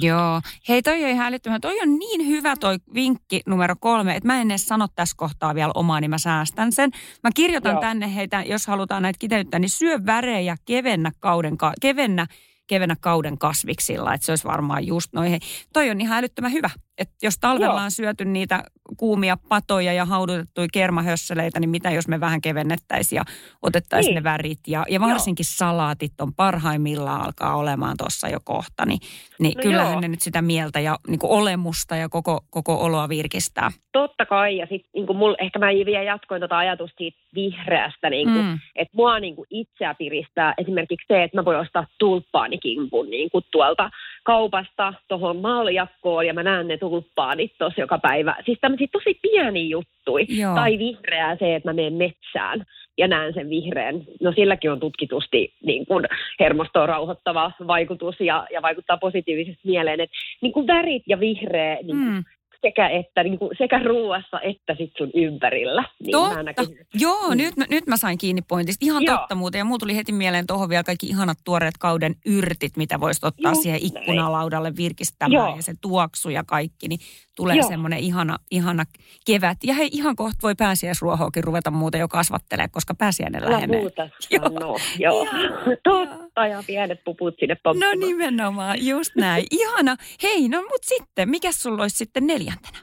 Joo. 0.00 0.40
Hei, 0.68 0.82
toi 0.82 1.04
on 1.04 1.10
ihan 1.10 1.26
älyttömän. 1.26 1.60
Toi 1.60 1.80
on 1.80 1.98
niin 1.98 2.26
hyvä 2.26 2.56
toi 2.56 2.76
vinkki 2.94 3.40
numero 3.46 3.76
kolme, 3.80 4.16
että 4.16 4.26
mä 4.26 4.40
en 4.40 4.50
edes 4.50 4.66
sano 4.66 4.86
tässä 4.94 5.14
kohtaa 5.18 5.54
vielä 5.54 5.72
omaa, 5.74 6.00
niin 6.00 6.10
mä 6.10 6.18
säästän 6.18 6.72
sen. 6.72 6.90
Mä 7.22 7.30
kirjoitan 7.34 7.72
Joo. 7.72 7.80
tänne 7.80 8.14
heitä, 8.14 8.42
jos 8.42 8.66
halutaan 8.66 9.02
näitä 9.02 9.18
kiteyttää, 9.18 9.60
niin 9.60 9.70
syö 9.70 9.98
värejä, 10.06 10.56
kevennä 10.64 11.12
kauden, 11.20 11.58
ka- 11.58 11.72
kevennä 11.80 12.26
kevenä 12.66 12.96
kauden 13.00 13.38
kasviksilla. 13.38 14.14
Että 14.14 14.24
se 14.24 14.32
olisi 14.32 14.44
varmaan 14.44 14.86
just 14.86 15.12
noihin. 15.12 15.40
Toi 15.72 15.90
on 15.90 16.00
ihan 16.00 16.18
älyttömän 16.18 16.52
hyvä. 16.52 16.70
Että 16.98 17.14
jos 17.22 17.38
talvella 17.40 17.74
Joo. 17.74 17.84
on 17.84 17.90
syöty 17.90 18.24
niitä 18.24 18.62
kuumia 18.96 19.36
patoja 19.48 19.92
ja 19.92 20.04
haudutettuja 20.04 20.66
kermahösseleitä, 20.72 21.60
niin 21.60 21.70
mitä 21.70 21.90
jos 21.90 22.08
me 22.08 22.20
vähän 22.20 22.40
kevennettäisiin 22.40 23.16
ja 23.16 23.22
otettaisiin 23.62 24.10
Niin. 24.10 24.14
ne 24.24 24.24
värit. 24.24 24.58
Ja, 24.66 24.84
ja 24.90 25.00
varsinkin 25.00 25.44
salaatit 25.44 26.12
on 26.20 26.34
parhaimmillaan 26.34 27.20
alkaa 27.24 27.56
olemaan 27.56 27.96
tuossa 27.98 28.28
jo 28.28 28.38
kohta. 28.44 28.86
Niin, 28.86 28.98
niin 29.40 29.56
No 29.56 29.62
kyllähän 29.62 29.92
joo. 29.92 30.00
ne 30.00 30.08
nyt 30.08 30.20
sitä 30.20 30.42
mieltä 30.42 30.80
ja 30.80 30.98
niin 31.08 31.18
kuin 31.18 31.30
olemusta 31.32 31.96
ja 31.96 32.08
koko, 32.08 32.40
koko 32.50 32.74
oloa 32.80 33.08
virkistää. 33.08 33.70
Totta 33.92 34.26
kai, 34.26 34.56
ja 34.56 34.66
sitten 34.66 34.90
niin 34.94 35.16
mul, 35.16 35.34
ehkä 35.40 35.58
mä 35.58 35.66
vielä 35.66 36.02
jatkoin 36.02 36.40
tota 36.40 36.58
ajatusta 36.58 36.94
siitä 36.98 37.18
vihreästä, 37.34 38.10
niin 38.10 38.28
kuin, 38.32 38.44
Mm. 38.44 38.58
että 38.76 38.96
mua 38.96 39.20
niin 39.20 39.36
kuin 39.36 39.46
itseä 39.50 39.94
piristää 39.94 40.54
esimerkiksi 40.58 41.06
se, 41.08 41.22
että 41.22 41.36
mä 41.36 41.44
voin 41.44 41.58
ostaa 41.58 41.86
tulppaanikimpun 41.98 43.10
niin 43.10 43.30
kuin 43.30 43.44
tuolta 43.52 43.90
kaupasta 44.24 44.94
tuohon 45.08 45.36
maljakkoon, 45.36 46.26
ja 46.26 46.34
mä 46.34 46.42
näen 46.42 46.68
ne 46.68 46.78
tulppaanit 46.90 47.52
tuossa 47.58 47.80
joka 47.80 47.98
päivä. 47.98 48.36
Siis 48.44 48.58
tämmöisiä 48.60 48.86
tosi 48.92 49.18
pieniä 49.22 49.68
juttuja. 49.68 50.26
Joo. 50.28 50.54
Tai 50.54 50.78
vihreää 50.78 51.36
se, 51.36 51.54
että 51.54 51.68
mä 51.68 51.72
menen 51.72 51.92
metsään 51.92 52.64
ja 52.98 53.08
näen 53.08 53.34
sen 53.34 53.50
vihreän. 53.50 54.02
No 54.22 54.32
silläkin 54.32 54.72
on 54.72 54.80
tutkitusti 54.80 55.54
niin 55.66 55.86
kuin 55.86 56.04
hermostoa 56.40 56.86
rauhoittava 56.86 57.52
vaikutus 57.66 58.20
ja, 58.20 58.46
ja 58.52 58.62
vaikuttaa 58.62 58.96
positiivisesti 58.96 59.68
mieleen. 59.68 60.00
Että 60.00 60.16
niin 60.40 60.52
kuin 60.52 60.66
värit 60.66 61.02
ja 61.06 61.20
vihreä 61.20 61.78
niin 61.82 61.96
Mm. 61.96 62.24
Sekä, 62.64 62.88
että, 62.88 63.22
niin 63.22 63.38
kuin, 63.38 63.50
sekä 63.58 63.78
ruuassa 63.78 64.40
että 64.40 64.74
sit 64.78 64.92
sun 64.98 65.10
ympärillä. 65.14 65.84
Niin 66.02 66.12
Totta. 66.12 66.34
mä 66.36 66.42
näkisin, 66.42 66.72
että- 66.80 66.98
Joo, 67.00 67.30
Mm. 67.30 67.36
nyt, 67.36 67.56
mä- 67.56 67.64
nyt 67.70 67.86
mä 67.86 67.96
sain 67.96 68.18
kiinni 68.18 68.42
pointista. 68.42 68.86
Ihan 68.86 69.02
Joo. 69.02 69.16
totta 69.18 69.34
muuten. 69.34 69.58
Ja 69.58 69.64
mulla 69.64 69.78
tuli 69.78 69.96
heti 69.96 70.12
mieleen 70.12 70.46
tuohon 70.46 70.68
vielä 70.68 70.82
kaikki 70.84 71.06
ihanat 71.06 71.38
tuoreet 71.44 71.74
kauden 71.78 72.14
yrtit, 72.26 72.76
mitä 72.76 73.00
voisit 73.00 73.24
ottaa 73.24 73.50
Just 73.52 73.62
siihen 73.62 73.80
ikkunalaudalle 73.82 74.72
virkistämään. 74.76 75.32
Joo. 75.48 75.56
Ja 75.56 75.62
se 75.62 75.72
tuoksu 75.80 76.30
ja 76.30 76.44
kaikki, 76.46 76.88
niin 76.88 77.00
tulee 77.36 77.56
Joo. 77.56 77.68
semmoinen 77.68 77.98
ihana, 77.98 78.36
ihana 78.50 78.84
kevät. 79.26 79.58
Ja 79.64 79.74
hei, 79.74 79.88
ihan 79.92 80.16
kohta 80.16 80.38
voi 80.42 80.54
pääsiäisruohoakin 80.58 81.44
ruveta 81.44 81.70
muuten 81.70 81.98
jo 82.00 82.08
kasvattelee, 82.08 82.66
koska 82.68 82.94
pääsiäinen 82.94 83.42
Älä 83.42 83.52
lähenee. 83.52 83.80
muuta 83.80 84.02
Joo. 84.30 84.42
sanoa. 84.48 84.76
Joo. 84.98 85.24
Joo. 85.24 85.76
Totta, 85.84 86.46
ja 86.46 86.62
pienet 86.66 87.04
puput 87.04 87.34
sinne 87.40 87.54
No 87.54 87.60
pomppimaan. 87.62 87.98
nimenomaan, 87.98 88.86
just 88.86 89.16
näin. 89.16 89.44
Ihana. 89.50 89.96
Hei, 90.22 90.48
no 90.48 90.58
mut 90.62 90.82
sitten, 90.84 91.28
mikä 91.28 91.52
sulla 91.52 91.82
olisi 91.82 91.96
sitten 91.96 92.26
neljäntenä? 92.26 92.78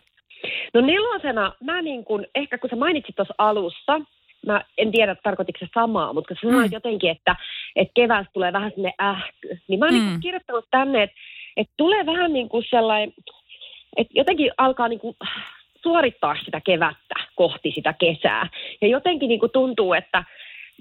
No 0.74 0.82
nelosena, 0.82 1.54
mä 1.64 1.82
niin 1.82 2.06
kuin, 2.06 2.28
ehkä 2.36 2.58
kun 2.58 2.70
sä 2.70 2.76
mainitsit 2.76 3.16
tuossa 3.16 3.34
alussa, 3.38 4.02
mä 4.46 4.64
en 4.78 4.92
tiedä 4.92 5.16
tarkoitiko 5.24 5.60
se 5.60 5.68
samaa, 5.74 6.14
mutta 6.14 6.28
kun 6.28 6.38
sä 6.42 6.48
sanoit 6.50 6.72
Mm. 6.72 6.76
jotenkin, 6.76 7.10
että, 7.12 7.36
että 7.76 7.92
keväästä 7.96 8.32
tulee 8.34 8.54
vähän 8.54 8.72
sinne 8.76 8.94
ähky, 9.02 9.60
niin 9.68 9.80
mä 9.80 9.86
oon 9.86 9.94
Mm. 9.96 10.00
niin 10.06 10.20
kirjoittanut 10.20 10.66
tänne, 10.72 11.04
että, 11.04 11.16
että 11.58 11.74
tulee 11.78 12.06
vähän 12.06 12.34
niin 12.34 12.50
kuin 12.50 12.66
sellainen, 12.70 13.14
että 13.98 14.14
jotenkin 14.16 14.52
alkaa 14.58 14.88
niin 14.88 15.00
kuin 15.00 15.16
suorittaa 15.84 16.36
sitä 16.46 16.62
kevättä 16.62 17.16
kohti 17.36 17.72
sitä 17.76 17.94
kesää. 17.94 18.50
Ja 18.82 18.88
jotenkin 18.88 19.28
niin 19.28 19.40
kuin 19.40 19.52
tuntuu, 19.52 19.94
että 19.94 20.24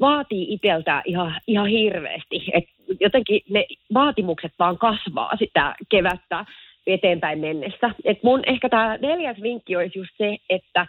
vaatii 0.00 0.52
itseltä 0.52 1.02
ihan, 1.04 1.34
ihan 1.46 1.66
hirveästi. 1.66 2.44
Et 2.52 2.64
jotenkin 3.00 3.40
ne 3.50 3.66
vaatimukset 3.94 4.52
vaan 4.58 4.78
kasvaa 4.78 5.36
sitä 5.38 5.74
kevättä 5.88 6.44
eteenpäin 6.86 7.38
mennessä. 7.38 7.90
Et 8.04 8.22
mun 8.22 8.42
ehkä 8.46 8.68
tämä 8.68 8.96
neljäs 8.96 9.42
vinkki 9.42 9.76
olisi 9.76 9.98
just 9.98 10.10
se, 10.18 10.36
että 10.50 10.86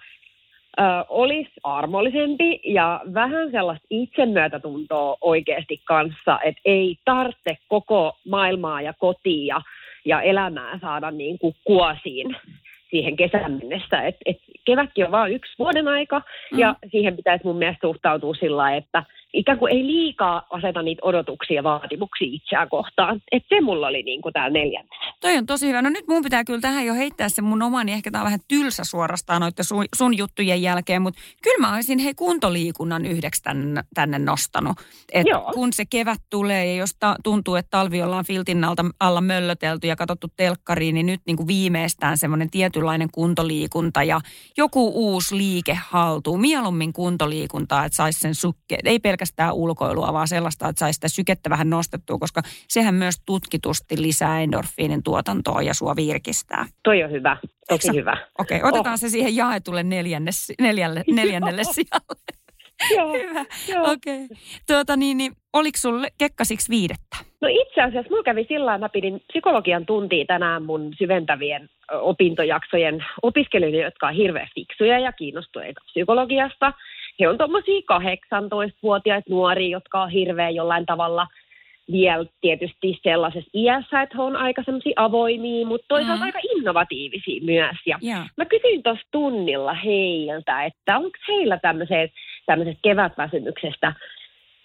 olisi 1.09 1.51
armollisempi 1.63 2.59
ja 2.63 3.01
vähän 3.13 3.51
sellaista 3.51 3.87
itsemyötätuntoa 3.89 5.17
oikeasti 5.21 5.81
kanssa, 5.85 6.39
että 6.43 6.61
ei 6.65 6.95
tarvitse 7.05 7.57
koko 7.67 8.17
maailmaa 8.29 8.81
ja 8.81 8.93
kotia 8.99 9.61
ja 10.05 10.21
elämää 10.21 10.79
saada 10.79 11.11
niin 11.11 11.39
kuin 11.39 11.55
kuosiin 11.63 12.35
siihen 12.91 13.15
kesän 13.15 13.51
mennessä. 13.51 14.01
Et, 14.01 14.15
et 14.25 14.37
kevätkin 14.65 15.05
on 15.05 15.11
vain 15.11 15.33
yksi 15.33 15.51
vuoden 15.59 15.87
aika 15.87 16.21
ja 16.57 16.75
siihen 16.91 17.15
pitäisi 17.15 17.43
mun 17.45 17.57
mielestä 17.57 17.87
suhtautua 17.87 18.33
sillä 18.33 18.57
lailla, 18.57 18.77
että 18.77 19.03
ikään 19.33 19.59
kuin 19.59 19.73
ei 19.73 19.87
liikaa 19.87 20.47
aseta 20.49 20.81
niitä 20.81 21.01
odotuksia 21.05 21.55
ja 21.55 21.63
vaatimuksia 21.63 22.27
itseään 22.31 22.69
kohtaan. 22.69 23.21
Et 23.31 23.43
se 23.49 23.61
mulla 23.61 23.87
oli 23.87 24.03
niin 24.03 24.21
kuin 24.21 24.33
täällä 24.33 24.59
neljäntenä. 24.59 25.13
Toi 25.21 25.37
on 25.37 25.45
tosi 25.45 25.67
hyvä. 25.67 25.81
No 25.81 25.89
nyt 25.89 26.07
mun 26.07 26.23
pitää 26.23 26.43
kyllä 26.43 26.61
tähän 26.61 26.85
jo 26.85 26.93
heittää 26.93 27.29
se 27.29 27.41
mun 27.41 27.61
oma, 27.61 27.83
niin 27.83 27.93
ehkä 27.93 28.11
tää 28.11 28.21
on 28.21 28.25
vähän 28.25 28.39
tylsä 28.47 28.83
suorastaan 28.83 29.41
noiden 29.41 29.65
sun, 29.65 29.85
sun 29.95 30.17
juttujen 30.17 30.61
jälkeen, 30.61 31.01
mutta 31.01 31.21
kyllä 31.43 31.67
mä 31.67 31.75
olisin 31.75 31.99
hei 31.99 32.13
kuntoliikunnan 32.13 33.05
yhdeksi 33.05 33.43
tänne, 33.43 33.81
tänne 33.93 34.19
nostanut. 34.19 34.77
Et 35.13 35.27
Joo. 35.27 35.51
kun 35.53 35.73
se 35.73 35.83
kevät 35.89 36.21
tulee 36.29 36.65
ja 36.65 36.75
jos 36.75 36.95
ta, 36.99 37.15
tuntuu, 37.23 37.55
että 37.55 37.69
talvi 37.69 38.01
ollaan 38.01 38.25
filtin 38.25 38.63
alta, 38.63 38.85
alla 38.99 39.21
möllötelty 39.21 39.87
ja 39.87 39.95
katsottu 39.95 40.27
telkkariin, 40.35 40.95
niin 40.95 41.05
nyt 41.05 41.21
niin 41.27 41.37
kuin 41.37 41.47
viimeistään 41.47 42.17
semmoinen 42.17 42.49
tietynlainen 42.81 43.09
kuntoliikunta 43.11 44.03
ja 44.03 44.21
joku 44.57 44.91
uusi 44.95 45.37
liike 45.37 45.77
haltuun. 45.89 46.41
Mieluummin 46.41 46.93
kuntoliikuntaa, 46.93 47.85
että 47.85 47.95
saisi 47.95 48.19
sen 48.19 48.35
sukke, 48.35 48.77
ei 48.85 48.99
pelkästään 48.99 49.53
ulkoilua, 49.53 50.13
vaan 50.13 50.27
sellaista, 50.27 50.69
että 50.69 50.79
saisi 50.79 50.97
sitä 50.97 51.07
sykettä 51.07 51.49
vähän 51.49 51.69
nostettua, 51.69 52.17
koska 52.17 52.41
sehän 52.67 52.95
myös 52.95 53.15
tutkitusti 53.25 54.01
lisää 54.01 54.41
endorfiinin 54.41 55.03
tuotantoa 55.03 55.61
ja 55.61 55.73
sua 55.73 55.95
virkistää. 55.95 56.65
Toi 56.83 57.03
on 57.03 57.11
hyvä, 57.11 57.37
tosi 57.69 57.87
Eikö 57.87 57.99
hyvä. 57.99 58.17
Okei, 58.39 58.63
otetaan 58.63 58.97
se 58.97 59.09
siihen 59.09 59.35
jaetulle 59.35 59.83
neljänne, 59.83 60.31
neljälle, 60.61 61.03
neljännelle 61.07 61.63
sijalle. 61.75 62.21
Joo. 62.95 63.13
Hyvä, 63.13 63.45
okei. 63.91 64.27
Tuota 64.67 64.95
niin, 64.95 65.17
niin 65.17 65.35
oliko 65.53 65.77
sulle 65.77 66.07
kekkasiksi 66.17 66.69
viidettä? 66.69 67.17
No 67.41 67.47
itse 67.51 67.81
asiassa 67.81 68.09
mulla 68.09 68.23
kävi 68.23 68.45
sillä 68.47 68.77
mä 68.77 68.89
pidin 68.89 69.21
psykologian 69.27 69.85
tuntia 69.85 70.25
tänään 70.25 70.63
mun 70.63 70.93
syventävien 70.97 71.69
opintojaksojen 71.91 73.05
opiskelijoille, 73.21 73.81
jotka 73.81 74.07
on 74.07 74.13
hirveän 74.13 74.47
fiksuja 74.55 74.99
ja 74.99 75.11
kiinnostuneita 75.11 75.81
psykologiasta. 75.85 76.73
He 77.19 77.27
on 77.27 77.37
tuommoisia 77.37 77.81
18-vuotiaita 77.93 79.29
nuoria, 79.29 79.69
jotka 79.69 80.01
on 80.01 80.09
hirveän 80.09 80.55
jollain 80.55 80.85
tavalla 80.85 81.27
vielä 81.91 82.25
tietysti 82.41 82.99
sellaisessa 83.03 83.49
iässä, 83.53 84.01
että 84.01 84.17
he 84.17 84.21
on 84.23 84.35
aika 84.35 84.63
semmoisia 84.63 84.93
avoimia, 84.95 85.67
mutta 85.67 85.85
toisaalta 85.87 86.15
Mm. 86.23 86.25
aika 86.25 86.39
innovatiivisia 86.55 87.41
myös. 87.43 87.77
Ja 87.85 87.97
Joo. 88.01 88.23
Mä 88.37 88.45
kysyin 88.45 88.83
tuossa 88.83 89.07
tunnilla 89.11 89.73
heiltä, 89.73 90.63
että 90.65 90.97
onko 90.97 91.17
heillä 91.27 91.59
tämmöisestä 91.61 92.79
kevätväsymyksestä, 92.83 93.93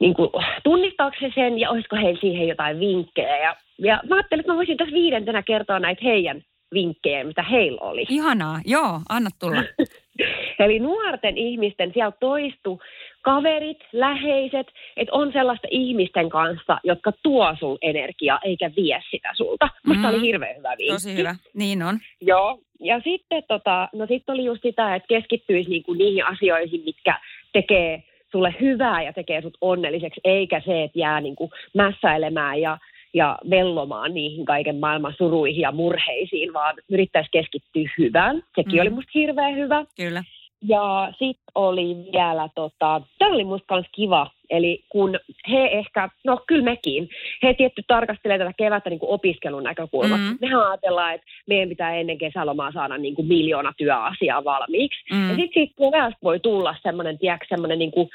niin 0.00 0.15
kuin, 0.15 0.31
tunnistaako 0.65 1.17
he 1.23 1.33
sen 1.35 1.59
ja 1.59 1.71
olisiko 1.71 1.97
heillä 1.97 2.21
siihen 2.21 2.49
jotain 2.49 2.81
vinkkejä. 2.81 3.37
Ja, 3.38 3.57
ja 3.79 4.00
mä 4.09 4.15
ajattelin, 4.15 4.41
että 4.41 4.53
mä 4.53 4.57
voisin 4.57 4.76
tässä 4.76 4.95
viidentenä 4.95 5.43
kertoa 5.43 5.79
näitä 5.79 6.00
heidän 6.05 6.43
vinkkejä, 6.75 7.25
mitä 7.25 7.43
heillä 7.43 7.81
oli. 7.81 8.05
Ihanaa, 8.09 8.61
joo, 8.65 9.00
anna 9.09 9.31
tulla. 9.41 9.62
Eli 10.65 10.79
nuorten 10.79 11.38
ihmisten 11.38 11.91
siellä 11.95 12.12
toistu 12.21 12.81
kaverit, 13.23 13.79
läheiset, 13.93 14.67
että 14.97 15.12
on 15.15 15.33
sellaista 15.33 15.69
ihmisten 15.71 16.29
kanssa, 16.29 16.79
jotka 16.85 17.12
tuo 17.23 17.57
sul 17.59 17.76
energiaa 17.83 18.41
eikä 18.45 18.71
vie 18.76 19.03
sitä 19.11 19.29
sulta. 19.37 19.69
Musta 19.87 20.03
Mm. 20.03 20.15
oli 20.15 20.21
hirveän 20.21 20.57
hyvä 20.57 20.69
vinkki. 20.79 20.93
Tosi 20.93 21.17
hyvä, 21.17 21.35
niin 21.55 21.83
on. 21.83 21.99
Joo, 22.21 22.59
ja 22.81 23.00
sitten 23.05 23.43
tota, 23.49 23.88
no 23.95 24.07
sit 24.07 24.29
oli 24.31 24.45
just 24.45 24.62
sitä, 24.62 24.95
että 24.95 25.07
keskittyisi 25.09 25.71
niinku 25.71 25.93
niihin 25.95 26.26
asioihin, 26.26 26.83
mitkä 26.85 27.21
tekee 27.53 28.03
sulle 28.37 28.55
hyvää 28.61 29.02
ja 29.02 29.12
tekee 29.12 29.43
sut 29.43 29.59
onnelliseksi, 29.61 30.21
eikä 30.25 30.62
se, 30.64 30.83
että 30.83 30.99
jää 30.99 31.21
niinku 31.21 31.50
mässäilemään 31.75 32.61
ja, 32.61 32.78
ja 33.14 33.38
vellomaan 33.50 34.14
niihin 34.14 34.45
kaiken 34.45 34.76
maailman 34.76 35.14
suruihin 35.19 35.61
ja 35.61 35.73
murheisiin, 35.73 36.52
vaan 36.52 36.75
yrittäisi 36.90 37.28
keskittyä 37.33 37.83
hyvään. 37.99 38.43
Sekin 38.57 38.75
Mm. 38.75 38.81
oli 38.81 38.90
musta 38.90 39.11
hirveän 39.14 39.57
hyvä. 39.57 39.85
Kyllä. 39.97 40.25
Ja 40.68 41.12
sitten 41.18 41.52
oli 41.54 41.96
vielä, 42.12 42.49
tota, 42.54 43.00
tämä 43.18 43.35
oli 43.35 43.44
musta 43.44 43.66
kans 43.66 43.87
kiva, 43.92 44.30
eli 44.50 44.85
kun 44.88 45.18
he 45.50 45.64
ehkä, 45.64 46.08
no 46.25 46.40
kyllä 46.46 46.64
mekin, 46.64 47.08
he 47.42 47.54
tietty 47.54 47.82
tarkastelee 47.87 48.38
tätä 48.38 48.52
kevättä 48.56 48.90
niin 48.90 49.00
kuin 49.00 49.11
opiskelun 49.11 49.62
näkökulmasta. 49.62 50.26
Mm. 50.26 50.32
Mm. 50.32 50.38
Mehän 50.40 50.66
ajatellaan, 50.66 51.14
että 51.14 51.26
meidän 51.46 51.68
pitää 51.68 51.94
ennen 51.94 52.18
kesälomaa 52.18 52.73
saada 52.73 52.99
niin 52.99 53.14
kuin 53.14 53.28
miljoona 53.28 53.73
työasiaa 53.76 54.44
valmiiksi. 54.44 55.04
Mm. 55.11 55.16
Mm. 55.16 55.30
Ja 55.30 55.37
sitten 55.37 55.52
siitä 55.54 55.75
keväästä 55.78 56.18
voi 56.23 56.40
tulla 56.40 56.75
semmoinen, 56.82 57.18
tiedätkö, 57.18 57.46
semmoinen 57.49 57.78
niin 57.78 57.90
kuin 57.90 58.08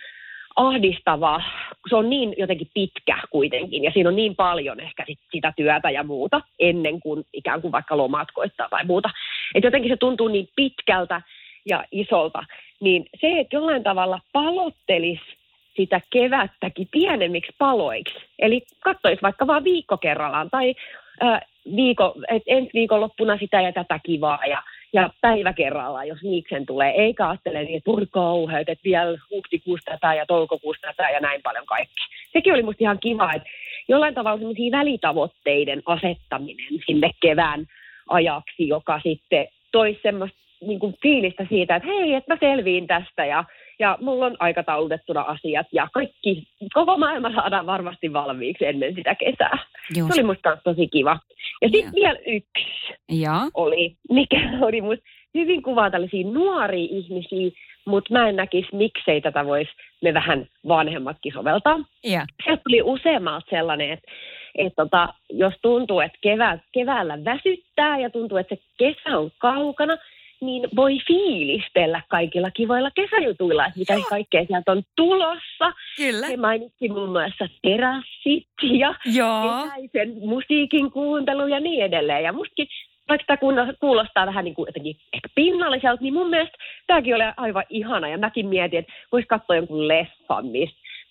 ahdistava, 0.55 1.41
se 1.89 1.95
on 1.95 2.09
niin 2.09 2.33
jotenkin 2.37 2.69
pitkä 2.73 3.17
kuitenkin, 3.29 3.83
ja 3.83 3.91
siinä 3.91 4.09
on 4.09 4.15
niin 4.15 4.35
paljon 4.35 4.79
ehkä 4.79 5.03
sit 5.07 5.19
sitä 5.31 5.53
työtä 5.57 5.91
ja 5.91 6.03
muuta, 6.03 6.41
ennen 6.59 6.99
kuin 6.99 7.23
ikään 7.33 7.61
kuin 7.61 7.71
vaikka 7.71 7.97
lomat 7.97 8.27
koittaa 8.33 8.67
tai 8.69 8.85
muuta. 8.85 9.09
Että 9.55 9.67
jotenkin 9.67 9.91
se 9.91 9.97
tuntuu 9.97 10.27
niin 10.27 10.47
pitkältä 10.55 11.21
ja 11.65 11.83
isolta, 11.91 12.43
niin 12.81 13.05
se, 13.21 13.39
että 13.39 13.55
jollain 13.55 13.83
tavalla 13.83 14.19
palottelisi 14.33 15.41
sitä 15.75 16.01
kevättäkin 16.09 16.87
pienemmiksi 16.91 17.51
paloiksi. 17.57 18.15
Eli 18.39 18.61
katsoisi 18.79 19.21
vaikka 19.21 19.47
vaan 19.47 19.63
viikko 19.63 19.97
kerrallaan 19.97 20.49
tai 20.49 20.75
äh, 21.23 21.41
viikko, 21.75 22.15
et 22.29 22.43
ensi 22.47 22.69
viikonloppuna 22.73 23.37
sitä 23.37 23.61
ja 23.61 23.71
tätä 23.71 23.99
kivaa 24.05 24.45
ja, 24.45 24.63
ja 24.93 25.09
päivä 25.21 25.53
kerrallaan, 25.53 26.07
jos 26.07 26.21
niiksen 26.23 26.65
tulee. 26.65 26.91
Eikä 26.91 27.29
ajattele 27.29 27.63
niin, 27.63 27.77
että 27.77 27.91
voi 27.91 28.05
kauheat, 28.11 28.69
että 28.69 28.83
vielä 28.83 29.17
huhtikuussa 29.31 29.91
tätä 29.91 30.13
ja 30.13 30.25
toukokuussa 30.25 30.87
tätä 30.87 31.09
ja 31.09 31.19
näin 31.19 31.41
paljon 31.41 31.65
kaikkea. 31.65 32.05
Sekin 32.33 32.53
oli 32.53 32.63
musta 32.63 32.83
ihan 32.83 32.99
kiva, 32.99 33.33
että, 33.33 33.49
jollain 33.87 34.13
tavalla 34.13 34.37
semmoisia 34.37 34.77
välitavoitteiden 34.77 35.81
asettaminen 35.85 36.79
sinne 36.85 37.11
kevään 37.19 37.65
ajaksi, 38.09 38.67
joka 38.67 38.99
sitten 39.03 39.47
toisi 39.71 39.99
semmoista 40.03 40.40
niin 40.61 40.79
kuin 40.79 40.95
fiilistä 41.01 41.45
siitä, 41.49 41.75
että 41.75 41.89
hei, 41.89 42.13
että 42.13 42.33
mä 42.33 42.37
selviin 42.39 42.87
tästä 42.87 43.25
ja, 43.25 43.43
ja 43.79 43.97
mulla 44.01 44.25
on 44.25 44.35
aikataulutettuna 44.39 45.21
asiat 45.21 45.67
ja 45.71 45.87
kaikki, 45.93 46.43
koko 46.73 46.97
maailma 46.97 47.33
saadaan 47.35 47.65
varmasti 47.65 48.13
valmiiksi 48.13 48.65
ennen 48.65 48.95
sitä 48.95 49.15
kesää. 49.15 49.57
Just. 49.97 50.13
Se 50.13 50.19
oli 50.19 50.23
musta 50.23 50.57
tosi 50.63 50.87
kiva. 50.87 51.19
Ja 51.61 51.69
sitten 51.69 51.93
vielä 51.95 52.19
yksi 52.27 52.93
ja. 53.11 53.33
oli, 53.53 53.95
mikä 54.09 54.37
oli 54.67 54.81
musta 54.81 55.05
hyvin 55.33 55.63
kuvaa 55.63 55.91
tällaisia 55.91 56.27
nuoria 56.27 56.87
ihmisiä, 56.91 57.51
mutta 57.85 58.13
mä 58.13 58.29
en 58.29 58.35
näkisi, 58.35 58.75
miksei 58.75 59.21
tätä 59.21 59.45
voisi 59.45 59.71
me 60.01 60.13
vähän 60.13 60.47
vanhemmatkin 60.67 61.33
soveltaa. 61.33 61.79
Yeah. 62.09 62.27
Sieltä 62.43 62.61
tuli 62.63 62.81
useammalta 62.81 63.49
sellainen, 63.49 63.91
että, 63.91 64.11
että 64.55 64.83
tota, 64.83 65.13
jos 65.29 65.53
tuntuu, 65.61 65.99
että 65.99 66.17
kevää, 66.21 66.59
keväällä 66.71 67.25
väsyttää 67.25 67.99
ja 67.99 68.09
tuntuu, 68.09 68.37
että 68.37 68.55
se 68.55 68.61
kesä 68.77 69.17
on 69.17 69.31
kaukana, 69.37 69.97
niin 70.41 70.69
voi 70.75 70.97
fiilistellä 71.07 72.01
kaikilla 72.09 72.51
kivoilla 72.51 72.91
kesäjutuilla, 72.91 73.65
että 73.65 73.79
mitä 73.79 73.93
kaikkea 74.09 74.45
sieltä 74.45 74.71
on 74.71 74.83
tulossa. 74.95 75.73
Kyllä. 75.97 76.27
Se 76.27 76.37
mainitsi 76.37 76.89
muun 76.89 77.09
muassa 77.09 77.47
terassit 77.61 78.47
ja 78.61 78.95
Joo. 79.15 79.63
kesäisen 79.63 80.17
musiikin 80.19 80.91
kuuntelu 80.91 81.47
ja 81.47 81.59
niin 81.59 81.83
edelleen. 81.83 82.23
Ja 82.23 82.33
mustakin 82.33 82.67
vaikka 83.09 83.37
tämä 83.37 83.73
kuulostaa 83.79 84.25
vähän 84.25 84.45
niin 84.45 84.55
kuin 84.55 84.67
jotenkin 84.67 84.95
ehkä 85.13 85.29
pinnalliselta, 85.35 86.03
niin 86.03 86.13
mun 86.13 86.29
mielestä 86.29 86.57
tämäkin 86.87 87.15
oli 87.15 87.23
aivan 87.37 87.63
ihana. 87.69 88.09
Ja 88.09 88.17
mäkin 88.17 88.47
mietin, 88.47 88.79
että 88.79 88.93
voisi 89.11 89.27
katsoa 89.27 89.55
jonkun 89.55 89.87
leffan, 89.87 90.45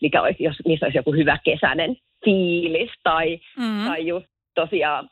mikä 0.00 0.22
olisi, 0.22 0.44
jos 0.44 0.56
missä 0.66 0.86
olisi 0.86 0.98
joku 0.98 1.12
hyvä 1.12 1.38
kesäinen 1.44 1.96
fiilis 2.24 2.90
tai, 3.02 3.40
mm. 3.58 3.84
tai 3.86 4.06
just 4.06 4.26
tosiaan 4.54 5.10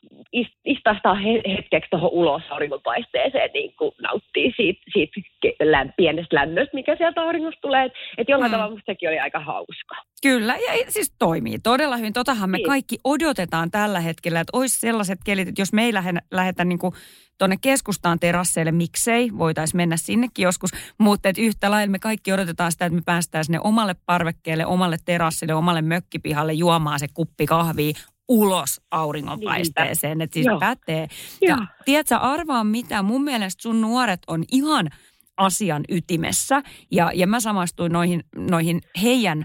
istahtaa 0.65 1.15
hetkeksi 1.57 1.91
tuohon 1.91 2.11
ulos 2.13 2.43
auringonpaisteeseen, 2.51 3.51
niin 3.55 3.75
kuin 3.79 3.93
nauttii 4.03 4.53
siitä, 4.57 4.81
siitä 4.93 5.21
lä- 5.63 5.93
pienestä 5.97 6.37
lämmöstä, 6.37 6.75
mikä 6.75 6.97
sieltä 6.97 7.23
auringosta 7.23 7.61
tulee. 7.61 7.85
Että 7.85 7.99
et 8.19 8.29
jollain 8.29 8.51
mm. 8.51 8.55
tavalla 8.55 8.71
musta 8.71 8.93
sekin 8.93 9.09
oli 9.09 9.19
aika 9.19 9.41
hauska. 9.41 9.95
Kyllä, 10.23 10.57
ja 10.57 10.85
siis 10.89 11.15
toimii 11.19 11.59
todella 11.59 11.97
hyvin. 11.97 12.13
Totahan 12.13 12.51
me 12.51 12.57
niin. 12.57 12.67
kaikki 12.67 12.97
odotetaan 13.05 13.71
tällä 13.71 14.01
hetkellä, 14.01 14.41
että 14.41 14.57
olisi 14.59 14.81
sellaiset 14.81 15.19
kelit, 15.25 15.49
että 15.49 15.61
jos 15.61 15.73
me 15.73 15.85
ei 15.85 15.93
lähdetä 16.31 16.65
niin 16.65 16.79
kuin 16.79 16.95
tuonne 17.39 17.57
keskustaan 17.61 18.19
terasseille, 18.21 18.73
miksei, 18.73 19.31
voitaisiin 19.39 19.77
mennä 19.77 19.97
sinnekin 19.97 20.43
joskus, 20.43 20.71
mutta 20.99 21.29
että 21.29 21.43
yhtä 21.43 21.71
lailla 21.71 21.91
me 21.91 21.99
kaikki 21.99 22.33
odotetaan 22.33 22.73
sitä, 22.73 22.87
että 22.87 22.97
me 22.97 23.03
päästään 23.05 23.45
sinne 23.45 23.61
omalle 23.65 23.95
parvekkeelle, 24.07 24.67
omalle 24.67 24.97
terassille, 25.05 25.55
omalle 25.55 25.83
mökkipihalle 25.83 26.53
juomaan 26.53 26.99
se 26.99 27.07
kuppi 27.15 27.47
kahvia 27.47 27.93
ulos 28.29 28.81
auringonpaisteeseen. 28.91 30.21
Että 30.21 30.35
siis 30.35 30.47
Joo. 30.47 30.61
pätee. 30.61 31.09
Ja, 31.43 31.49
ja 31.49 31.67
tiedätkö, 31.85 32.17
arvaa 32.17 32.65
mitä, 32.65 33.03
mun 33.03 33.25
mielestä 33.25 33.63
sun 33.63 33.81
nuoret 33.81 34.21
on 34.27 34.45
ihan 34.53 34.89
asian 35.37 35.85
ytimessä. 35.89 36.63
Ja, 36.91 37.11
ja 37.15 37.27
mä 37.27 37.41
samastuin 37.41 37.93
noihin, 37.93 38.25
noihin 38.37 38.81
heidän 39.03 39.45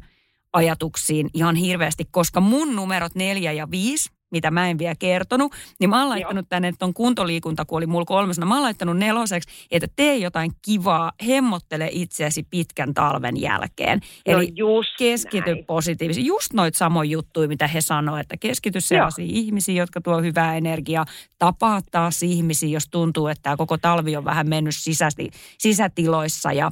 ajatuksiin 0.54 1.30
ihan 1.34 1.56
hirveästi, 1.56 2.06
koska 2.12 2.42
mun 2.42 2.76
numerot 2.76 3.16
neljä 3.16 3.52
ja 3.52 3.72
viisi, 3.72 4.10
mitä 4.34 4.52
mä 4.52 4.70
en 4.70 4.78
vielä 4.78 4.96
kertonut, 5.00 5.54
niin 5.80 5.90
mä 5.90 6.00
oon 6.00 6.10
laittanut 6.10 6.46
Joo. 6.46 6.50
tänne 6.50 6.74
tuon 6.80 6.94
kuntoliikunta, 6.94 7.66
kun 7.66 7.78
oli 7.78 7.86
mulla 7.86 8.06
kolmesena, 8.06 8.48
mä 8.48 8.54
oon 8.54 8.64
laittanut 8.64 8.98
neloseksi, 8.98 9.50
että 9.72 9.88
tee 9.96 10.18
jotain 10.18 10.52
kivaa, 10.62 11.12
hemmottele 11.28 11.90
itseäsi 11.92 12.44
pitkän 12.44 12.94
talven 12.94 13.42
jälkeen. 13.42 14.00
No 14.28 14.34
Eli 14.34 14.52
just 14.56 14.90
keskity 14.98 15.64
positiivisesti. 15.68 16.28
Just 16.28 16.54
noita 16.54 16.78
samoja 16.78 17.10
juttuja, 17.10 17.48
mitä 17.48 17.68
he 17.68 17.82
sanoivat, 17.82 18.22
että 18.22 18.38
keskity 18.38 18.82
sellaisiin 18.82 19.30
ihmisiin, 19.30 19.78
jotka 19.78 20.02
tuo 20.02 20.22
hyvää 20.22 20.58
energiaa. 20.58 21.06
Tapaa 21.40 21.82
taas 21.92 22.24
ihmisiä, 22.24 22.70
jos 22.70 22.88
tuntuu, 22.92 23.28
että 23.28 23.42
tämä 23.42 23.58
koko 23.58 23.78
talvi 23.78 24.16
on 24.16 24.26
vähän 24.26 24.50
mennyt 24.50 24.76
sisästi, 24.78 25.30
sisätiloissa 25.58 26.52
ja 26.52 26.72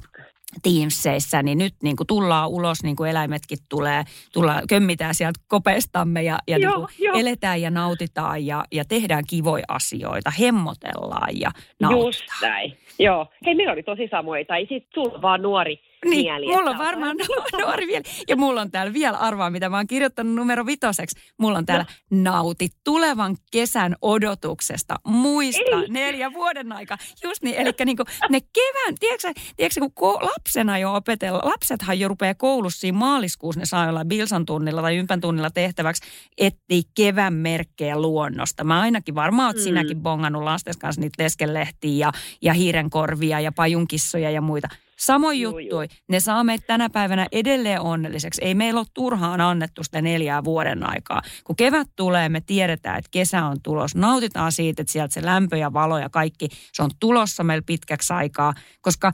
Teamseissä, 0.64 1.44
niin 1.44 1.58
nyt 1.58 1.74
niin 1.84 1.96
kuin 1.96 2.08
tullaan 2.08 2.50
ulos, 2.50 2.84
niin 2.84 2.96
kuin 2.96 3.10
eläimetkin 3.10 3.58
tulee, 3.70 4.04
tullaan, 4.34 4.64
kömmitään 4.70 5.16
sieltä 5.16 5.40
kopestamme 5.48 6.24
ja, 6.24 6.40
ja 6.48 6.58
joo, 6.58 6.88
niin 6.88 7.12
kuin 7.12 7.22
eletään 7.22 7.62
ja 7.62 7.72
nautitaan 7.72 8.46
ja, 8.46 8.66
ja 8.72 8.86
tehdään 8.86 9.24
kivoja 9.30 9.66
asioita, 9.68 10.32
hemmotellaan 10.40 11.40
ja 11.40 11.52
nautitaan. 11.80 12.08
Just 12.08 12.24
näin, 12.42 12.78
joo. 13.00 13.28
Hei, 13.46 13.56
meillä 13.56 13.74
oli 13.74 13.84
tosi 13.84 14.08
samoja, 14.12 14.46
tai 14.46 14.62
sitten 14.62 14.90
sulla 14.94 15.22
vaan 15.22 15.42
nuori 15.42 15.91
niin, 16.06 16.26
mieli. 16.26 16.48
Mulla 16.48 16.70
on 16.70 16.78
varmaan 16.78 17.18
nuori 17.62 17.88
vielä. 17.88 18.04
Ja 18.28 18.36
mulla 18.36 18.62
on 18.62 18.72
täällä 18.72 18.94
vielä 18.94 19.18
arvaa, 19.18 19.50
mitä 19.50 19.70
mä 19.70 19.78
oon 19.78 19.88
kirjoittanut 19.88 20.36
numero 20.36 20.66
vitoseksi. 20.66 21.20
Mulla 21.40 21.58
on 21.58 21.66
täällä 21.66 21.86
no. 22.10 22.32
nauti 22.32 22.70
tulevan 22.84 23.38
kesän 23.52 23.96
odotuksesta. 24.02 24.96
Muista 25.08 25.82
Ei. 25.82 25.90
neljä 25.90 26.34
vuoden 26.34 26.72
aika. 26.72 26.98
Just 27.24 27.44
niin, 27.44 27.56
eli 27.56 27.74
niin 27.86 27.98
ne 28.30 28.40
kevään, 28.54 28.96
tiedätkö, 29.00 29.34
tiedätkö 29.58 29.82
kun 29.96 30.14
lapsena 30.14 30.78
jo 30.78 30.94
opetella, 30.94 31.42
lapsethan 31.44 32.00
jo 32.00 32.08
rupeaa 32.08 32.34
koulussa 32.34 32.80
siinä 32.80 32.98
maaliskuussa, 32.98 33.60
ne 33.60 33.66
saa 33.66 33.86
jollain 33.86 34.08
Bilsan 34.08 34.46
tunnilla 34.46 34.82
tai 34.82 34.98
ympän 34.98 35.22
tunnilla 35.22 35.50
tehtäväksi, 35.50 36.04
etsiä 36.38 36.92
kevään 36.96 37.34
merkkejä 37.34 38.02
luonnosta. 38.02 38.64
Mä 38.64 38.82
ainakin 38.82 39.16
varmaan 39.16 39.48
oot 39.48 39.56
mm. 39.56 39.62
sinäkin 39.62 40.02
bongannut 40.02 40.44
lasten 40.44 40.74
kanssa 40.80 41.02
niitä 41.02 41.24
leskelehtiä 41.24 42.06
ja, 42.06 42.12
ja 42.42 42.54
hiirenkorvia 42.54 43.40
ja 43.40 43.52
pajunkissoja 43.52 44.32
ja 44.32 44.42
muita 44.42 44.68
Samoin 45.02 45.42
juttu. 45.42 45.76
Ne 46.08 46.20
saa 46.20 46.44
meitä 46.44 46.64
tänä 46.68 46.90
päivänä 46.90 47.28
edelleen 47.32 47.82
onnelliseksi. 47.82 48.44
Ei 48.44 48.56
meillä 48.56 48.80
ole 48.80 48.88
turhaan 48.94 49.42
annettu 49.42 49.84
sitä 49.84 50.02
neljää 50.02 50.44
vuoden 50.44 50.90
aikaa. 50.90 51.22
Kun 51.44 51.56
kevät 51.56 51.88
tulee, 51.96 52.30
me 52.30 52.42
tiedetään, 52.42 52.98
että 52.98 53.12
kesä 53.12 53.46
on 53.46 53.58
tulos. 53.64 53.96
Nautitaan 53.96 54.52
siitä, 54.52 54.82
että 54.82 54.94
sieltä 54.94 55.14
se 55.14 55.26
lämpö 55.26 55.58
ja 55.58 55.74
valo 55.74 55.98
ja 55.98 56.10
kaikki, 56.10 56.48
se 56.74 56.84
on 56.84 56.90
tulossa 57.00 57.44
meillä 57.44 57.64
pitkäksi 57.66 58.14
aikaa. 58.14 58.54
Koska 58.82 59.12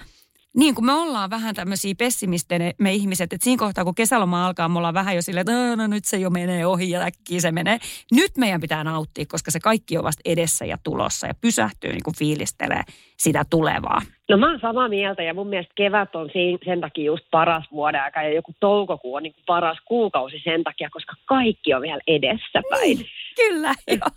niin 0.58 0.76
kuin 0.76 0.86
me 0.86 0.94
ollaan 0.94 1.30
vähän 1.30 1.56
tämmöisiä 1.56 1.96
pessimistejä 1.98 2.74
me 2.80 2.94
ihmiset, 2.94 3.34
että 3.34 3.44
siinä 3.44 3.60
kohtaa 3.60 3.84
kun 3.84 3.96
kesäloma 3.96 4.48
alkaa, 4.48 4.70
me 4.70 4.78
ollaan 4.78 4.94
vähän 4.94 5.16
jo 5.16 5.22
silleen, 5.22 5.42
että 5.42 5.76
no 5.76 5.88
nyt 5.88 6.06
se 6.06 6.18
jo 6.18 6.30
menee 6.30 6.66
ohi 6.66 6.90
ja 6.90 7.02
äkkiä 7.02 7.42
se 7.42 7.52
menee. 7.52 7.80
Nyt 8.12 8.38
meidän 8.38 8.62
pitää 8.62 8.84
nauttia, 8.84 9.26
koska 9.28 9.52
se 9.52 9.60
kaikki 9.60 9.98
on 9.98 10.04
vasta 10.04 10.22
edessä 10.26 10.66
ja 10.66 10.78
tulossa 10.84 11.28
ja 11.28 11.34
pysähtyy 11.34 11.92
niin 11.92 12.04
kuin 12.04 12.16
fiilistelee 12.18 12.82
sitä 13.18 13.46
tulevaa. 13.50 14.02
No 14.30 14.38
mä 14.38 14.50
oon 14.50 14.60
samaa 14.60 14.90
mieltä 14.90 15.24
ja 15.24 15.34
mun 15.34 15.48
mielestä 15.48 15.74
kevät 15.76 16.16
on 16.16 16.30
sen 16.66 16.82
takia 16.82 17.06
just 17.06 17.26
paras 17.32 17.66
vuoden 17.72 18.02
aika 18.02 18.24
ja 18.24 18.34
joku 18.34 18.54
toukokuu 18.60 19.16
on 19.16 19.24
niin 19.24 19.34
kuin 19.34 19.44
paras 19.46 19.78
kuukausi 19.86 20.42
sen 20.44 20.64
takia, 20.64 20.90
koska 20.90 21.14
kaikki 21.26 21.74
on 21.74 21.82
vielä 21.82 22.02
edessäpäin. 22.08 22.98
Niin, 22.98 23.06
kyllä, 23.36 23.74
jo. 23.88 24.08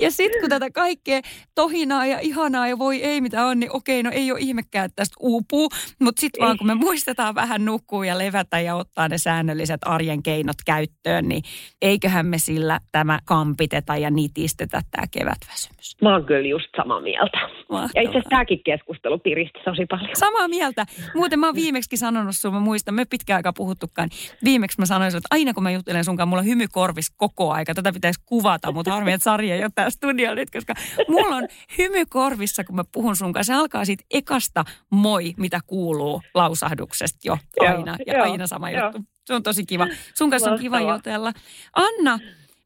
Ja 0.00 0.10
sitten 0.10 0.40
kun 0.40 0.50
tätä 0.50 0.70
kaikkea 0.70 1.20
tohinaa 1.54 2.06
ja 2.06 2.18
ihanaa 2.20 2.68
ja 2.68 2.78
voi 2.78 3.02
ei 3.02 3.20
mitä 3.20 3.46
on, 3.46 3.60
niin 3.60 3.76
okei, 3.76 4.02
no 4.02 4.10
ei 4.14 4.32
ole 4.32 4.40
ihmekään, 4.40 4.84
että 4.84 4.96
tästä 4.96 5.16
uupuu. 5.20 5.68
Mutta 6.00 6.20
sitten 6.20 6.44
vaan 6.44 6.58
kun 6.58 6.66
me 6.66 6.74
muistetaan 6.74 7.34
vähän 7.34 7.64
nukkua 7.64 8.06
ja 8.06 8.18
levätä 8.18 8.60
ja 8.60 8.74
ottaa 8.74 9.08
ne 9.08 9.18
säännölliset 9.18 9.80
arjen 9.84 10.22
keinot 10.22 10.56
käyttöön, 10.66 11.28
niin 11.28 11.42
eiköhän 11.82 12.26
me 12.26 12.38
sillä 12.38 12.80
tämä 12.92 13.18
kampiteta 13.24 13.96
ja 13.96 14.10
nitistetä 14.10 14.80
tämä 14.90 15.06
kevätväsymys. 15.10 15.96
Mä 16.02 16.12
oon 16.12 16.24
kyllä 16.24 16.48
just 16.48 16.68
samaa 16.76 17.00
mieltä. 17.00 17.38
Mahtavaa. 17.38 17.88
Ja 17.94 18.02
itse 18.02 18.10
asiassa 18.10 18.30
tämäkin 18.30 18.60
keskustelu 18.64 19.18
piristi 19.54 19.70
tosi 19.70 19.86
paljon. 19.86 20.16
Samaa 20.16 20.48
mieltä. 20.48 20.86
Muuten 21.14 21.38
mä 21.38 21.46
oon 21.46 21.54
viimeksi 21.54 21.96
sanonut 21.96 22.36
sun, 22.36 22.54
mä 22.54 22.60
muistan, 22.60 22.94
me 22.94 23.04
pitkään 23.04 23.36
aikaa 23.36 23.52
puhuttukaan. 23.52 24.10
Viimeksi 24.44 24.80
mä 24.80 24.86
sanoin, 24.86 25.08
että 25.08 25.28
aina 25.30 25.54
kun 25.54 25.62
mä 25.62 25.70
juttelen 25.70 26.04
sunkaan, 26.04 26.28
mulla 26.28 26.40
on 26.40 26.46
hymy 26.46 26.66
korvis 26.72 27.10
koko 27.16 27.52
aika. 27.52 27.74
Tätä 27.74 27.92
pitäisi 27.92 28.20
kuvata, 28.26 28.72
mutta 28.72 28.92
harmi, 28.92 29.12
että 29.12 29.24
Sarja 29.24 29.54
ei 29.54 29.62
ole 29.62 29.70
täällä 29.74 29.90
studiolla 29.90 30.34
nyt, 30.34 30.50
koska 30.50 30.74
mulla 31.08 31.36
on 31.36 31.48
hymy 31.78 32.06
korvissa, 32.06 32.64
kun 32.64 32.76
mä 32.76 32.84
puhun 32.92 33.16
sunkaan. 33.16 33.44
Se 33.44 33.54
alkaa 33.54 33.84
siitä 33.84 34.04
ekasta 34.10 34.64
moi, 34.90 35.34
mitä 35.36 35.60
kuuluu 35.66 36.22
lausahduksesta 36.34 37.18
jo 37.24 37.38
aina. 37.60 37.96
Ja 38.06 38.14
joo, 38.14 38.24
aina 38.24 38.46
sama 38.46 38.70
joo. 38.70 38.86
juttu. 38.86 39.02
Se 39.24 39.34
on 39.34 39.42
tosi 39.42 39.66
kiva. 39.66 39.86
Sun 40.14 40.30
kanssa 40.30 40.50
on 40.50 40.58
kiva 40.58 40.80
jutella. 40.80 41.32
Anna, 41.76 42.18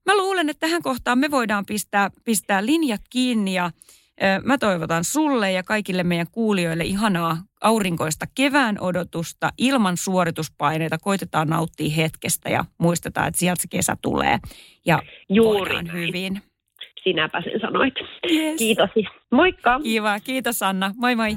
mä 0.07 0.17
luulen, 0.17 0.51
että 0.51 0.67
tähän 0.67 0.83
kohtaan 0.83 1.19
me 1.19 1.31
voidaan 1.31 1.67
pistää, 1.67 2.11
pistää 2.25 2.67
linjat 2.67 3.01
kiinni 3.11 3.55
ja 3.55 3.71
Mä 4.45 4.59
toivotan 4.59 5.05
sulle 5.05 5.53
ja 5.53 5.63
kaikille 5.63 6.03
meidän 6.03 6.27
kuulijoille 6.33 6.85
ihanaa 6.85 7.37
aurinkoista 7.61 8.27
kevään 8.35 8.77
odotusta 8.81 9.51
ilman 9.59 9.97
suorituspaineita. 9.97 10.99
Koitetaan 10.99 11.49
nauttia 11.49 11.91
hetkestä 11.97 12.51
ja 12.51 12.65
muistetaan, 12.79 13.29
että 13.29 13.39
sieltä 13.39 13.63
se 13.63 13.69
kesä 13.69 13.97
tulee. 14.03 14.39
Ja 14.87 15.03
Juuri 15.29 15.77
hyvin. 15.93 16.43
Sinäpä 17.05 17.43
sen 17.43 17.61
sanoit. 17.61 17.95
Yes. 18.33 18.59
Kiitos. 18.59 18.91
Moikka. 19.33 19.81
Kiva. 19.83 20.21
Kiitos 20.21 20.63
Anna. 20.63 20.95
Moi 20.97 21.15
moi. 21.17 21.37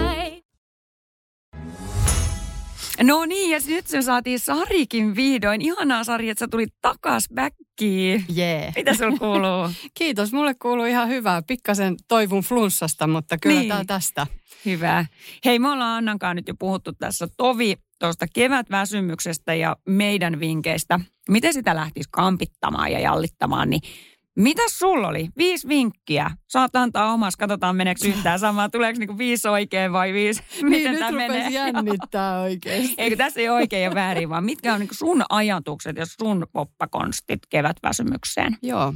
No 3.03 3.25
niin, 3.25 3.51
ja 3.51 3.59
nyt 3.67 3.85
me 3.91 4.01
saatiin 4.01 4.39
Sarikin 4.39 5.15
vihdoin. 5.15 5.61
Ihanaa 5.61 6.03
Sari, 6.03 6.29
että 6.29 6.39
sä 6.45 6.47
tulit 6.47 6.73
takas 6.81 7.27
backiin. 7.35 8.25
Jee. 8.33 8.73
Mitä 8.75 8.93
sulla 8.93 9.17
kuuluu? 9.17 9.69
Kiitos, 9.97 10.33
mulle 10.33 10.53
kuuluu 10.53 10.85
ihan 10.85 11.09
hyvää. 11.09 11.41
Pikkasen 11.47 11.95
toivun 12.07 12.43
flunssasta, 12.43 13.07
mutta 13.07 13.37
kyllä 13.37 13.59
Niin. 13.59 13.69
tää 13.69 13.83
tästä. 13.87 14.27
Hyvä. 14.65 15.05
Hei, 15.45 15.59
me 15.59 15.69
ollaan 15.69 15.97
Annankaan 15.97 16.35
nyt 16.35 16.47
jo 16.47 16.53
puhuttu 16.59 16.93
tässä 16.93 17.27
tovi 17.37 17.75
tuosta 17.99 18.25
kevätväsymyksestä 18.33 19.53
ja 19.53 19.75
meidän 19.87 20.39
vinkkeistä. 20.39 20.99
Miten 21.29 21.53
sitä 21.53 21.75
lähtisi 21.75 22.09
kampittamaan 22.11 22.91
ja 22.91 22.99
jallittamaan, 22.99 23.69
niin 23.69 23.81
mitä 24.35 24.61
sulla 24.67 25.07
oli? 25.07 25.29
Viisi 25.37 25.67
vinkkiä. 25.67 26.31
Saat 26.47 26.75
antaa 26.75 27.13
omas, 27.13 27.35
katsotaan 27.35 27.75
meneekö 27.75 28.07
yhtään 28.07 28.39
samaa. 28.39 28.69
Tuleeko 28.69 28.99
niinku 28.99 29.17
viisi 29.17 29.47
oikein 29.47 29.93
vai 29.93 30.13
viisi? 30.13 30.43
Miten 30.61 30.69
niin, 30.69 30.91
nyt 30.91 30.99
tää 30.99 31.11
rupesi 31.11 31.29
menee? 31.29 31.49
jännittää 31.49 32.39
oikeasti. 32.41 32.95
Eikö 32.97 33.15
tässä 33.15 33.39
ei 33.39 33.49
oikein 33.49 33.83
ja 33.83 33.95
väärin, 33.95 34.29
vaan 34.29 34.43
mitkä 34.43 34.73
on 34.73 34.79
niinku 34.79 34.95
sun 34.95 35.23
ajatukset 35.29 35.97
ja 35.97 36.05
sun 36.05 36.47
poppakonstit 36.53 37.39
kevätväsymykseen? 37.49 38.57
Joo. 38.63 38.93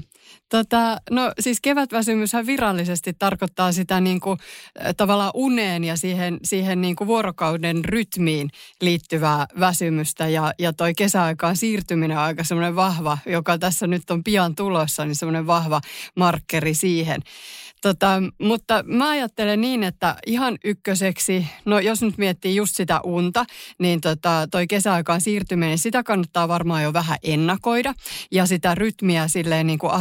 Tota, 0.49 0.97
no 1.11 1.31
siis 1.39 1.61
kevätväsymyshän 1.61 2.45
virallisesti 2.45 3.13
tarkoittaa 3.19 3.71
sitä 3.71 4.01
niin 4.01 4.19
kuin, 4.19 4.39
äh, 4.85 4.93
tavallaan 4.97 5.31
uneen 5.33 5.83
ja 5.83 5.97
siihen, 5.97 6.39
siihen 6.43 6.81
niin 6.81 6.95
kuin 6.95 7.07
vuorokauden 7.07 7.85
rytmiin 7.85 8.49
liittyvää 8.81 9.45
väsymystä. 9.59 10.27
Ja, 10.27 10.53
ja 10.59 10.73
toi 10.73 10.93
kesäaikaan 10.93 11.57
siirtyminen 11.57 12.17
on 12.17 12.23
aika 12.23 12.43
semmoinen 12.43 12.75
vahva, 12.75 13.17
joka 13.25 13.57
tässä 13.57 13.87
nyt 13.87 14.11
on 14.11 14.23
pian 14.23 14.55
tulossa, 14.55 15.05
niin 15.05 15.15
semmoinen 15.25 15.47
vahva 15.47 15.81
markkeri 16.15 16.73
siihen. 16.73 17.21
Tota, 17.81 18.23
mutta 18.41 18.83
mä 18.87 19.09
ajattelen 19.09 19.61
niin, 19.61 19.83
että 19.83 20.15
ihan 20.25 20.57
ykköseksi, 20.63 21.47
no 21.65 21.79
jos 21.79 22.01
nyt 22.01 22.17
miettii 22.17 22.55
just 22.55 22.75
sitä 22.75 22.99
unta, 23.03 23.45
niin 23.79 24.01
tota, 24.01 24.47
toi 24.51 24.67
kesäaikaan 24.67 25.21
siirtyminen, 25.21 25.77
sitä 25.77 26.03
kannattaa 26.03 26.47
varmaan 26.47 26.83
jo 26.83 26.93
vähän 26.93 27.17
ennakoida. 27.23 27.93
Ja 28.31 28.45
sitä 28.45 28.75
rytmiä 28.75 29.27
silleen 29.27 29.67
niin 29.67 29.79
kuin 29.79 29.93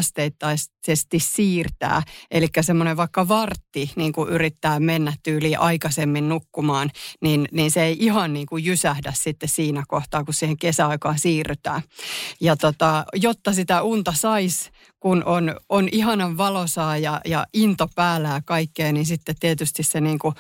asteittaisesti 0.85 1.19
siirtää. 1.19 2.03
Eli 2.31 2.47
semmoinen 2.61 2.97
vaikka 2.97 3.29
vartti 3.29 3.91
niin 3.97 4.13
kuin 4.13 4.29
yrittää 4.29 4.81
mennä 4.81 5.13
tyyliin 5.23 5.59
aikaisemmin 5.59 6.29
nukkumaan, 6.29 6.91
niin, 7.21 7.49
niin 7.53 7.71
se 7.71 7.83
ei 7.83 7.97
ihan 8.01 8.33
niin 8.33 8.47
kuin 8.47 8.65
jysähdä 8.65 9.13
sitten 9.15 9.49
siinä 9.49 9.85
kohtaa, 9.89 10.25
kun 10.25 10.35
siihen 10.35 10.59
kesäaikaan 10.59 11.19
siirrytään. 11.19 11.83
Ja 12.41 12.57
tota, 12.57 13.05
jotta 13.15 13.53
sitä 13.53 13.83
unta 13.83 14.13
saisi, 14.13 14.71
kun 15.01 15.25
on, 15.25 15.57
on 15.69 15.89
ihanan 15.93 16.37
valosaa 16.37 16.99
ja, 16.99 17.21
ja 17.25 17.47
into 17.53 17.89
päällä 17.95 18.29
ja 18.29 18.41
kaikkea, 18.45 18.93
niin 18.93 19.07
sitten 19.07 19.35
tietysti 19.41 19.83
se 19.83 20.01
niin 20.01 20.19
kuin 20.19 20.35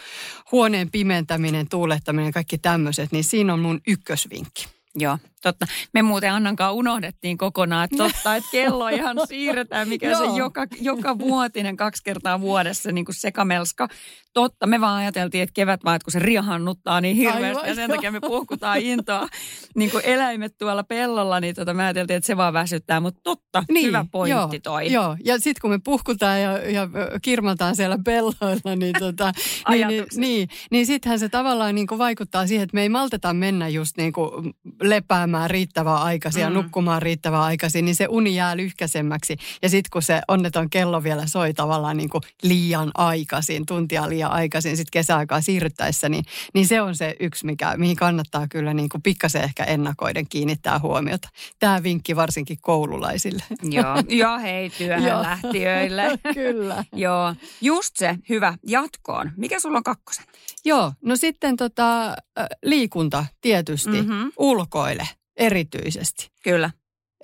huoneen 0.52 0.90
pimentäminen, 0.90 1.68
tuulettaminen, 1.68 2.32
kaikki 2.32 2.58
tämmöiset, 2.58 3.12
niin 3.12 3.24
siinä 3.24 3.52
on 3.52 3.60
mun 3.60 3.80
ykkösvinkki. 3.86 4.73
Joo, 4.98 5.18
totta. 5.42 5.66
Me 5.94 6.02
muuten 6.02 6.32
Annankaan 6.32 6.74
unohdettiin 6.74 7.38
kokonaan, 7.38 7.84
että 7.84 7.96
totta, 7.96 8.36
että 8.36 8.50
kello 8.52 8.88
ihan 8.88 9.16
siirretään, 9.28 9.88
mikä 9.88 10.18
se 10.18 10.24
joka, 10.36 10.66
joka 10.80 11.18
vuotinen 11.18 11.76
kaksi 11.76 12.02
kertaa 12.04 12.40
vuodessa 12.40 12.92
niin 12.92 13.04
kuin 13.04 13.14
sekamelska. 13.14 13.88
Totta, 14.34 14.66
me 14.66 14.80
vaan 14.80 14.96
ajateltiin, 14.96 15.42
että 15.42 15.52
kevät 15.52 15.84
vaan, 15.84 15.96
että 15.96 16.04
kun 16.04 16.12
se 16.12 16.18
riahannuttaa 16.18 17.00
niin 17.00 17.16
hirveästi 17.16 17.46
Aivan, 17.46 17.68
ja 17.68 17.74
sen 17.74 17.88
joo. 17.88 17.96
takia 17.96 18.12
me 18.12 18.20
puhkutaan 18.20 18.78
intoa 18.78 19.28
niin 19.76 19.90
kuin 19.90 20.04
eläimet 20.06 20.58
tuolla 20.58 20.82
pellolla, 20.82 21.40
niin 21.40 21.54
tota, 21.54 21.74
me 21.74 21.84
ajateltiin, 21.84 22.16
että 22.16 22.26
se 22.26 22.36
vaan 22.36 22.52
väsyttää, 22.52 23.00
mutta 23.00 23.20
totta, 23.22 23.64
hyvä 23.82 24.04
pointti 24.12 24.56
joo, 24.56 24.60
toi. 24.62 24.92
Joo, 24.92 25.16
ja 25.24 25.34
sitten 25.34 25.60
kun 25.60 25.70
me 25.70 25.78
puhkutaan 25.84 26.42
ja, 26.42 26.70
ja 26.70 26.88
kirmataan 27.22 27.76
siellä 27.76 27.98
pelloilla, 28.04 28.76
niin, 28.76 28.94
tota, 28.98 29.32
niin, 29.70 29.88
niin, 29.88 30.04
niin, 30.16 30.48
niin 30.70 30.86
sittenhän 30.86 31.18
se 31.18 31.28
tavallaan 31.28 31.74
niin 31.74 31.86
kuin 31.86 31.98
vaikuttaa 31.98 32.46
siihen, 32.46 32.64
että 32.64 32.74
me 32.74 32.82
ei 32.82 32.88
malteta 32.88 33.34
mennä 33.34 33.68
just 33.68 33.96
niin 33.96 34.12
kuin 34.12 34.54
lepäämään 34.88 35.50
riittävän 35.50 35.96
aikaisin 35.96 36.40
ja 36.42 36.50
Mm. 36.50 36.54
nukkumaan 36.54 37.02
riittävän 37.02 37.40
aikaisin, 37.40 37.84
niin 37.84 37.94
se 37.94 38.06
uni 38.10 38.34
jää 38.34 38.56
lyhkäisemmäksi. 38.56 39.36
Ja 39.62 39.68
sitten 39.68 39.90
kun 39.92 40.02
se 40.02 40.20
onneton 40.28 40.70
kello 40.70 41.02
vielä 41.02 41.26
soi 41.26 41.54
tavallaan 41.54 41.96
niin 41.96 42.08
kuin 42.08 42.22
liian 42.42 42.90
aikaisin, 42.94 43.66
tuntia 43.66 44.08
liian 44.08 44.30
aikaisin 44.30 44.76
sitten 44.76 44.90
kesäaikaa 44.92 45.40
siirryttäessä, 45.40 46.08
niin, 46.08 46.24
niin 46.54 46.66
se 46.66 46.80
on 46.82 46.96
se 46.96 47.16
yksi, 47.20 47.46
mikä, 47.46 47.74
mihin 47.76 47.96
kannattaa 47.96 48.48
kyllä 48.48 48.74
niin 48.74 48.88
kuin 48.88 49.02
pikkasen 49.02 49.42
ehkä 49.42 49.64
ennakoiden 49.64 50.26
kiinnittää 50.28 50.78
huomiota. 50.78 51.28
Tämä 51.58 51.82
vinkki 51.82 52.16
varsinkin 52.16 52.58
koululaisille. 52.60 53.42
Joo, 53.62 53.94
ja 54.24 54.38
hei 54.38 54.70
työhön 54.70 55.22
lähtiöille. 55.22 56.18
Kyllä. 56.34 56.84
Joo, 56.92 57.34
just 57.60 57.96
se, 57.96 58.14
hyvä, 58.28 58.54
jatkoon. 58.66 59.32
Mikä 59.36 59.60
sulla 59.60 59.76
on 59.78 59.84
kakkosen? 59.84 60.24
Joo, 60.64 60.92
no 61.02 61.16
sitten 61.16 61.56
tota, 61.56 62.16
liikunta 62.64 63.26
tietysti, 63.40 63.90
Mhm. 64.02 64.12
mm-hmm. 64.12 64.32
Ulkoile 64.74 65.08
erityisesti. 65.36 66.28
Kyllä. 66.42 66.70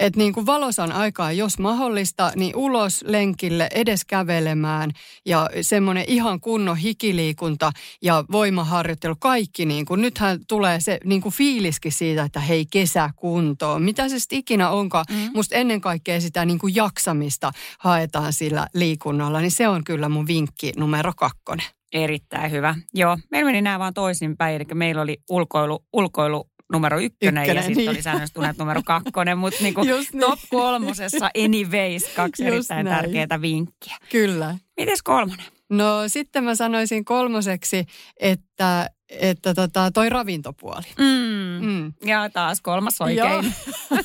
Et 0.00 0.16
niin 0.16 0.32
kuin 0.32 0.46
valosan 0.46 0.92
aikaa, 0.92 1.32
jos 1.32 1.58
mahdollista, 1.58 2.32
niin 2.36 2.56
ulos 2.56 3.04
lenkille, 3.06 3.68
edes 3.74 4.04
kävelemään 4.04 4.90
ja 5.26 5.50
semmoinen 5.60 6.04
ihan 6.06 6.40
kunnon 6.40 6.76
hikiliikunta 6.76 7.72
ja 8.02 8.24
voimaharjoittelu, 8.32 9.14
kaikki 9.18 9.66
niin 9.66 9.84
kuin, 9.84 10.00
nythän 10.00 10.40
tulee 10.48 10.80
se 10.80 11.00
niin 11.04 11.20
kuin 11.20 11.32
fiiliskin 11.32 11.92
siitä, 11.92 12.22
että 12.22 12.40
hei 12.40 12.66
kesäkuntoon. 12.72 13.82
Mitä 13.82 14.08
se 14.08 14.18
sitten 14.18 14.38
ikinä 14.38 14.70
onkaan, 14.70 15.04
Mm. 15.10 15.16
mm. 15.16 15.30
musta 15.34 15.56
ennen 15.56 15.80
kaikkea 15.80 16.20
sitä 16.20 16.44
niin 16.44 16.58
kuin 16.58 16.74
jaksamista 16.74 17.52
haetaan 17.78 18.32
sillä 18.32 18.66
liikunnalla, 18.74 19.40
niin 19.40 19.50
se 19.50 19.68
on 19.68 19.84
kyllä 19.84 20.08
mun 20.08 20.26
vinkki 20.26 20.72
numero 20.76 21.12
kakkonen. 21.16 21.66
Erittäin 21.92 22.50
hyvä. 22.50 22.74
Joo, 22.94 23.18
meillä 23.30 23.48
meni 23.48 23.62
nämä 23.62 23.78
vaan 23.78 23.94
toisinpäin. 23.94 24.56
Eli 24.56 24.64
meillä 24.74 25.02
oli 25.02 25.18
ulkoilu, 25.30 25.84
ulkoilu 25.92 26.49
numero 26.72 26.98
ykkönen, 27.00 27.40
ja 27.40 27.42
Ykkönen, 27.42 27.62
sitten 27.62 27.76
niin. 27.76 27.90
oli 27.90 28.02
säännöllisesti 28.02 28.34
tunnet 28.34 28.58
numero 28.58 28.82
kakkonen. 28.84 29.38
Mutta 29.38 29.62
niinku 29.62 29.82
Just 29.96 30.12
niin. 30.12 30.20
top 30.20 30.38
kolmosessa 30.50 31.30
anyways 31.44 32.04
kaksi 32.16 32.42
Just 32.44 32.54
erittäin 32.54 32.84
näin. 32.86 33.00
tärkeää 33.02 33.40
vinkkiä. 33.40 33.96
Kyllä. 34.10 34.56
Mites 34.80 35.02
kolmonen? 35.02 35.44
No 35.70 36.02
sitten 36.06 36.44
mä 36.44 36.54
sanoisin 36.54 37.04
kolmoseksi, 37.04 37.84
että, 38.20 38.86
että 39.10 39.54
tota, 39.54 39.90
toi 39.90 40.08
ravintopuoli. 40.08 40.86
Mm. 40.98 41.66
Mm. 41.66 41.92
Ja 42.04 42.30
taas 42.30 42.60
kolmas 42.60 42.94
Joo. 43.00 43.06
oikein. 43.36 43.54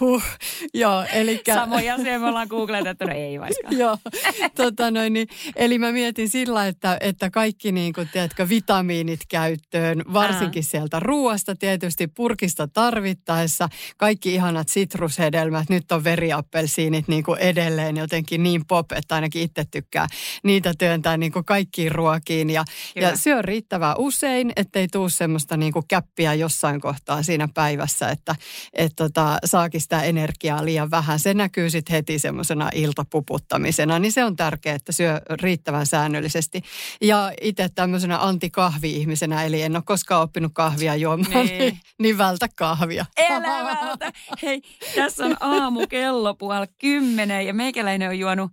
Huh. 0.00 0.22
Joo, 0.74 1.04
eli... 1.12 1.42
Samoja 1.54 1.94
asioita 1.94 2.18
me 2.18 2.28
ollaan 2.28 2.46
googletettu, 2.50 3.04
no 3.04 3.14
ei 3.14 3.40
vaikka. 3.40 3.68
Joo, 3.70 3.98
tota 4.54 4.90
noin, 4.90 5.12
niin, 5.12 5.28
eli 5.56 5.78
mä 5.78 5.92
mietin 5.92 6.28
sillä, 6.28 6.66
että, 6.66 6.96
että 7.00 7.30
kaikki 7.30 7.72
niin 7.72 7.92
kuin, 7.92 8.08
tiedätkö, 8.12 8.48
vitamiinit 8.48 9.20
käyttöön, 9.28 10.02
varsinkin 10.12 10.64
sieltä 10.64 11.00
ruoasta 11.00 11.56
tietysti, 11.56 12.06
purkista 12.06 12.68
tarvittaessa, 12.68 13.68
kaikki 13.96 14.34
ihanat 14.34 14.68
sitrushedelmät, 14.68 15.70
nyt 15.70 15.92
on 15.92 16.04
veriappelsiinit 16.04 17.08
niin 17.08 17.24
kuin 17.24 17.38
edelleen 17.38 17.96
jotenkin 17.96 18.42
niin 18.42 18.66
pop, 18.66 18.92
että 18.92 19.14
ainakin 19.14 19.42
itse 19.42 19.64
tykkää 19.70 20.06
niitä 20.42 20.74
työntää 20.78 21.16
niin 21.16 21.32
kuin 21.32 21.44
kaikkiin 21.44 21.92
ruokiin 21.92 22.50
ja, 22.50 22.64
Kyllä. 22.94 23.08
ja 23.08 23.16
syö 23.16 23.42
riittävän 23.42 23.97
usein, 23.98 24.52
ettei 24.56 24.88
tuu 24.88 25.08
semmoista 25.08 25.56
niin 25.56 25.72
kuin 25.72 25.84
käppiä 25.88 26.34
jossain 26.34 26.80
kohtaa 26.80 27.22
siinä 27.22 27.48
päivässä, 27.54 28.08
että 28.10 28.36
et 28.72 28.92
tota, 28.96 29.38
saakin 29.44 29.80
sitä 29.80 30.02
energiaa 30.02 30.64
liian 30.64 30.90
vähän. 30.90 31.18
Se 31.18 31.34
näkyy 31.34 31.70
sitten 31.70 31.92
heti 31.94 32.18
semmoisena 32.18 32.70
iltapuputtamisena, 32.74 33.98
niin 33.98 34.12
se 34.12 34.24
on 34.24 34.36
tärkeää, 34.36 34.76
että 34.76 34.92
syö 34.92 35.20
riittävän 35.42 35.86
säännöllisesti. 35.86 36.62
Ja 37.00 37.32
itse 37.40 37.68
tämmöisenä 37.74 38.18
antikahvi-ihmisenä, 38.18 39.44
eli 39.44 39.62
en 39.62 39.76
ole 39.76 39.82
koskaan 39.86 40.22
oppinut 40.22 40.52
kahvia 40.54 40.96
juomaan, 40.96 41.30
Niin. 41.46 41.58
niin, 41.58 41.80
niin 42.02 42.18
vältä 42.18 42.46
kahvia. 42.56 43.06
Elävältä. 43.16 44.12
Hei, 44.42 44.62
tässä 44.96 45.24
on 45.24 45.36
aamukello 45.40 46.34
puoli 46.34 46.66
kymmenen 46.80 47.46
ja 47.46 47.54
meikäläinen 47.54 48.08
on 48.08 48.18
juonut, 48.18 48.50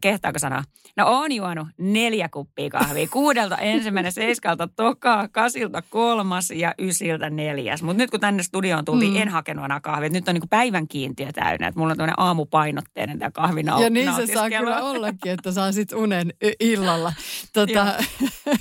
kehtaako 0.00 0.38
sanoa? 0.38 0.62
No 0.96 1.04
on 1.06 1.32
juonut 1.32 1.68
neljä 1.78 2.28
kuppia 2.28 2.70
kahvia. 2.70 3.08
Kuudelta 3.08 3.56
ensimmäinen, 3.74 4.12
seiskalta 4.12 4.68
toka, 4.76 5.28
kasilta 5.28 5.82
kolmas 5.82 6.50
ja 6.50 6.74
ysiltä 6.78 7.30
neljäs. 7.30 7.82
Mutta 7.82 7.98
nyt 8.02 8.10
kun 8.10 8.20
tänne 8.20 8.42
studioon 8.42 8.84
tultiin, 8.84 9.12
mm. 9.12 9.16
En 9.22 9.28
hakenut 9.28 9.64
enää 9.64 9.80
kahvia. 9.80 10.08
Nyt 10.08 10.28
on 10.28 10.34
niinku 10.34 10.48
päivän 10.50 10.88
kiintiö 10.88 11.32
täynnä. 11.32 11.66
Että 11.66 11.80
mulla 11.80 11.90
on 11.90 11.96
tämmöinen 11.96 12.20
aamupainotteinen 12.20 13.18
tämä 13.18 13.30
kahvinau- 13.38 13.82
Ja 13.82 13.90
niin 13.90 14.14
se 14.14 14.26
saa 14.26 14.50
kyllä 14.50 14.82
ollakin, 14.82 15.32
että 15.32 15.52
saa 15.52 15.72
sitten 15.72 15.98
unen 15.98 16.32
illalla. 16.60 17.12
Tota, 17.52 17.94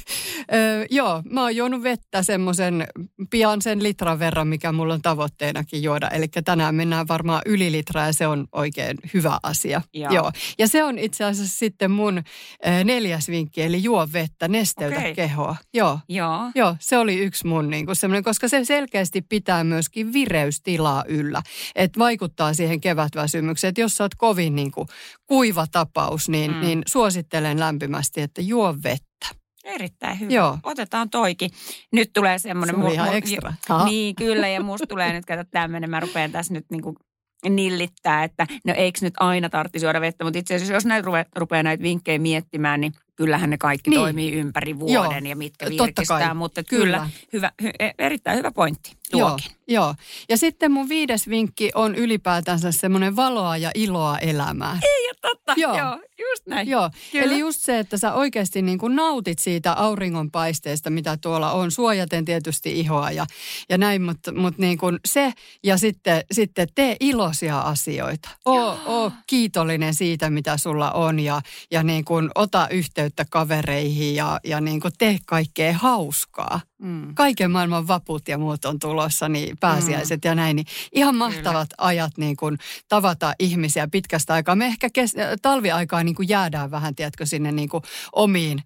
joo, 0.90 1.24
mä 1.30 1.42
oon 1.42 1.56
juonut 1.56 1.84
vettä 1.84 2.24
semmoisen 2.24 2.88
pian 3.30 3.62
sen 3.62 3.84
litran 3.84 4.20
verran, 4.20 4.48
mikä 4.48 4.72
mulla 4.72 4.94
on 4.94 5.02
tavoitteenakin 5.02 5.84
juoda. 5.84 6.10
Eli 6.10 6.28
tänään 6.46 6.76
mennään 6.76 7.08
varmaan 7.08 7.42
yli 7.46 7.72
litraa 7.72 8.06
ja 8.06 8.14
se 8.14 8.28
on 8.28 8.48
oikein 8.52 8.98
hyvä 9.14 9.40
asia. 9.44 9.82
Joo. 9.94 10.12
Joo. 10.14 10.32
Ja 10.60 10.68
se 10.68 10.84
on 10.84 11.00
itse 11.08 11.24
asiassa 11.24 11.58
sitten 11.60 11.92
mun 11.92 12.24
neljäs 12.84 13.28
vinkki, 13.30 13.62
eli 13.62 13.84
juo 13.84 14.08
vettä, 14.14 14.48
nesteytä 14.48 15.00
Okei. 15.00 15.16
kehoa. 15.16 15.56
Joo. 15.74 16.00
Joo. 16.10 16.52
Joo, 16.56 16.76
se 16.80 16.98
oli 16.98 17.16
yksi 17.20 17.48
mun 17.48 17.70
niin 17.70 17.86
kuin 17.86 17.96
semmoinen, 17.96 18.24
koska 18.24 18.48
se 18.48 18.66
selkeästi 18.66 19.22
pitää 19.22 19.64
myöskin 19.64 20.14
vireystilaa 20.14 21.04
yllä. 21.08 21.42
Että 21.76 22.00
vaikuttaa 22.00 22.54
siihen 22.54 22.82
kevätväsymykseen. 22.82 23.70
Että 23.70 23.82
jos 23.82 23.98
sä 23.98 24.04
oot 24.04 24.16
kovin 24.16 24.56
niin 24.56 24.72
kuin 24.72 24.88
kuiva 25.28 25.68
tapaus, 25.72 26.30
niin, 26.30 26.52
Mm. 26.52 26.60
niin 26.62 26.82
suosittelen 26.88 27.60
lämpimästi, 27.60 28.22
että 28.22 28.42
juo 28.42 28.76
vettä. 28.84 29.28
Erittäin 29.64 30.20
hyvä. 30.20 30.34
Joo. 30.34 30.58
Otetaan 30.64 31.10
toikin. 31.10 31.50
Nyt 31.94 32.10
tulee 32.14 32.40
semmoinen... 32.40 32.76
Se 32.76 32.82
oli 32.82 32.94
ihan 32.94 33.16
ekstra. 33.16 33.54
Ha? 33.70 33.86
Niin, 33.86 34.16
kyllä. 34.16 34.48
Ja 34.48 34.62
musta 34.64 34.88
tulee 34.88 35.14
nyt, 35.14 35.26
kato 35.26 35.44
tämmöinen, 35.52 35.90
mä 35.90 36.00
rupean 36.00 36.32
tässä 36.32 36.54
nyt 36.54 36.66
niinku 36.72 36.96
nillittää, 37.50 38.24
että 38.24 38.48
no 38.66 38.74
eikö 38.78 39.00
nyt 39.02 39.14
aina 39.20 39.50
tarvitsisi 39.50 39.86
juoda 39.86 40.02
vettä, 40.02 40.24
mutta 40.24 40.40
itse 40.40 40.56
asiassa 40.56 40.74
jos 40.74 40.86
näitä 40.86 41.06
rupe, 41.06 41.26
rupeaa 41.36 41.64
näitä 41.64 41.84
vinkkejä 41.84 42.20
miettimään, 42.20 42.82
niin 42.82 42.94
kyllähän 43.18 43.50
ne 43.50 43.58
kaikki 43.58 43.90
niin. 43.90 44.00
Toimii 44.00 44.34
ympäri 44.34 44.80
vuoden 44.80 44.94
Joo, 44.94 45.30
ja 45.30 45.36
mitkä 45.36 45.70
virkistää, 45.70 46.34
mutta 46.34 46.64
kyllä, 46.64 46.98
Kyllä. 46.98 47.10
hyvä, 47.34 47.52
hy, 47.62 47.72
e- 47.80 47.92
erittäin 48.00 48.38
hyvä 48.38 48.52
pointti 48.52 48.92
tuokin. 49.12 49.52
joo. 49.68 49.96
Ja 50.30 50.38
sitten 50.38 50.72
mun 50.72 50.90
viides 50.90 51.30
vinkki 51.30 51.72
on 51.76 51.96
ylipäätänsä 51.96 52.72
semmoinen 52.72 53.16
valoa 53.16 53.58
ja 53.58 53.72
iloa 53.76 54.18
elämään. 54.20 54.80
Ei 54.84 55.08
totta, 55.22 55.54
joo, 55.58 55.78
Joo. 55.78 56.00
just 56.20 56.48
näin. 56.48 56.68
Joo, 56.68 56.90
Kyllä. 57.12 57.26
eli 57.26 57.40
just 57.40 57.62
se, 57.62 57.80
että 57.80 57.98
sä 57.98 58.14
oikeasti 58.14 58.62
niin 58.62 58.78
kuin 58.78 58.96
nautit 58.96 59.40
siitä 59.40 59.74
auringonpaisteesta, 59.74 60.90
mitä 60.90 61.18
tuolla 61.22 61.52
on, 61.52 61.72
suojaten 61.72 62.26
tietysti 62.26 62.80
ihoa 62.80 63.12
ja, 63.12 63.26
ja 63.70 63.78
näin, 63.78 64.02
mutta 64.02 64.32
mut 64.32 64.58
niin 64.58 64.78
kuin 64.78 65.00
se 65.06 65.34
ja 65.64 65.78
sitten, 65.78 66.22
sitten 66.32 66.68
tee 66.76 66.96
iloisia 67.00 67.60
asioita. 67.60 68.30
Oo, 68.46 68.80
oo 68.86 69.12
kiitollinen 69.28 69.94
siitä, 69.94 70.30
mitä 70.30 70.58
sulla 70.58 70.92
on 70.92 71.20
ja, 71.20 71.42
ja 71.72 71.84
niin 71.84 72.06
kuin 72.06 72.30
ota 72.36 72.68
yhteyttä 72.72 73.07
kavereihin 73.30 74.16
ja, 74.16 74.40
ja 74.44 74.62
niin 74.62 74.80
kuin 74.80 74.94
tee 74.98 75.18
kaikkea 75.26 75.74
hauskaa. 75.74 76.62
Mm. 76.82 77.16
Kaiken 77.16 77.52
maailman 77.52 77.88
vaput 77.88 78.28
ja 78.28 78.38
muut 78.38 78.66
on 78.66 78.80
tulossa, 78.80 79.30
niin 79.30 79.58
pääsiäiset 79.58 80.26
ja 80.26 80.36
näin. 80.36 80.56
Niin 80.56 80.66
ihan 80.92 81.16
mahtavat 81.16 81.70
ajat 81.78 82.18
niin 82.18 82.36
kuin 82.38 82.58
tavata 82.90 83.34
ihmisiä 83.40 83.88
pitkästä 83.92 84.34
aikaa. 84.34 84.56
Me 84.56 84.66
ehkä 84.66 84.90
kes- 84.90 85.16
talviaikaa 85.42 86.04
niin 86.04 86.16
kuin 86.16 86.30
jäädään 86.30 86.72
vähän, 86.72 86.96
tiedätkö, 86.96 87.26
sinne 87.26 87.52
niin 87.52 87.70
kuin 87.70 87.84
omiin 88.14 88.64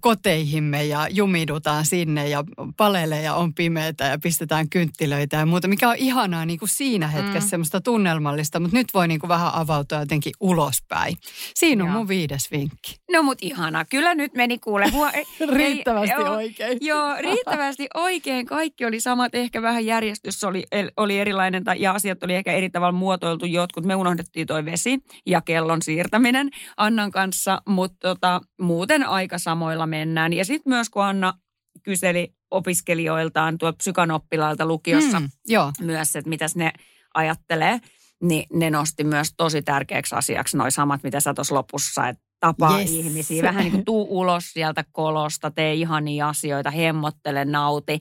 koteihimme 0.00 0.84
ja 0.84 1.06
jumidutaan 1.10 1.86
sinne 1.86 2.28
ja 2.28 2.44
paleleja 2.76 3.34
on 3.34 3.54
pimeitä 3.54 4.04
ja 4.04 4.18
pistetään 4.22 4.68
kynttilöitä 4.70 5.36
ja 5.36 5.46
muuta, 5.46 5.68
mikä 5.68 5.88
on 5.88 5.96
ihanaa 5.96 6.46
niin 6.46 6.58
kuin 6.58 6.68
siinä 6.68 7.08
hetkessä 7.08 7.46
Mm. 7.46 7.50
semmoista 7.50 7.80
tunnelmallista, 7.80 8.60
mutta 8.60 8.76
nyt 8.76 8.86
voi 8.94 9.08
niin 9.08 9.20
kuin 9.20 9.28
vähän 9.28 9.54
avautua 9.54 9.98
jotenkin 9.98 10.32
ulospäin. 10.40 11.16
Siinä 11.54 11.84
on 11.84 11.90
Joo. 11.90 11.98
mun 11.98 12.08
viides 12.08 12.50
vinkki. 12.50 12.94
No 13.12 13.22
mut 13.22 13.38
ihanaa. 13.42 13.84
Kyllä 13.84 14.14
nyt 14.14 14.34
meni 14.34 14.58
kuule. 14.58 14.88
Huo, 14.90 15.10
Riittävästi 15.56 16.14
ei- 16.14 16.20
joo, 16.24 16.34
oikein. 16.34 16.78
Joo, 16.80 17.14
riittävästi 17.20 17.86
oikein. 17.94 18.46
Kaikki 18.46 18.84
oli 18.84 19.00
samat. 19.00 19.34
Ehkä 19.34 19.62
vähän 19.62 19.86
järjestys 19.86 20.44
oli, 20.44 20.64
oli 20.96 21.18
erilainen 21.18 21.64
tai, 21.64 21.80
ja 21.80 21.92
asiat 21.92 22.22
oli 22.22 22.34
ehkä 22.34 22.52
eri 22.52 22.70
tavalla 22.70 22.92
muotoiltu 22.98 23.46
jotkut. 23.46 23.84
Me 23.84 23.94
unohdettiin 23.94 24.46
toi 24.46 24.64
vesi 24.64 24.98
ja 25.26 25.40
kellon 25.40 25.82
siirtäminen 25.82 26.50
Annan 26.76 27.10
kanssa, 27.10 27.62
mutta 27.68 28.08
tota, 28.08 28.40
muuten 28.60 29.06
aika 29.06 29.38
samoilla 29.60 29.86
mennään. 29.86 30.32
Ja 30.32 30.44
sitten 30.44 30.70
myös 30.70 30.90
kun 30.90 31.04
Anna 31.04 31.34
kyseli 31.82 32.32
opiskelijoiltaan 32.50 33.58
tuolta 33.58 33.76
psykanoppilailta 33.76 34.66
lukiossa 34.66 35.20
mm. 35.20 35.28
Joo. 35.48 35.72
myös, 35.80 36.16
että 36.16 36.28
mitäs 36.28 36.56
ne 36.56 36.72
ajattelee, 37.14 37.80
niin 38.22 38.46
ne 38.52 38.70
nosti 38.70 39.04
myös 39.04 39.34
tosi 39.36 39.62
tärkeäksi 39.62 40.14
asiaksi 40.14 40.56
noi 40.56 40.70
samat, 40.70 41.02
mitä 41.02 41.20
sä 41.20 41.34
tuossa 41.34 41.54
lopussa, 41.54 42.08
että 42.08 42.22
tapaa 42.40 42.78
Yes. 42.80 42.90
ihmisiä. 42.90 43.42
Vähän 43.42 43.62
niin 43.62 43.72
kuin 43.72 43.84
tuu 43.84 44.06
ulos 44.20 44.52
sieltä 44.52 44.84
kolosta, 44.92 45.50
tee 45.50 45.74
ihania 45.74 46.28
asioita, 46.28 46.70
hemmottele, 46.70 47.44
nauti. 47.44 48.00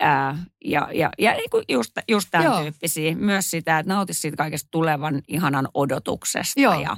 Ää, 0.00 0.38
ja 0.64 0.88
ja, 0.94 1.10
ja 1.18 1.32
niin 1.32 1.50
kuin 1.50 1.64
just, 1.68 1.92
just 2.08 2.28
tämän 2.30 2.44
Joo. 2.46 2.62
tyyppisiä. 2.62 3.14
Myös 3.16 3.50
sitä, 3.50 3.78
että 3.78 3.92
nauti 3.94 4.14
siitä 4.14 4.36
kaikesta 4.36 4.68
tulevan 4.70 5.22
ihanan 5.28 5.68
odotuksesta. 5.74 6.60
Joo. 6.60 6.80
Ja, 6.80 6.96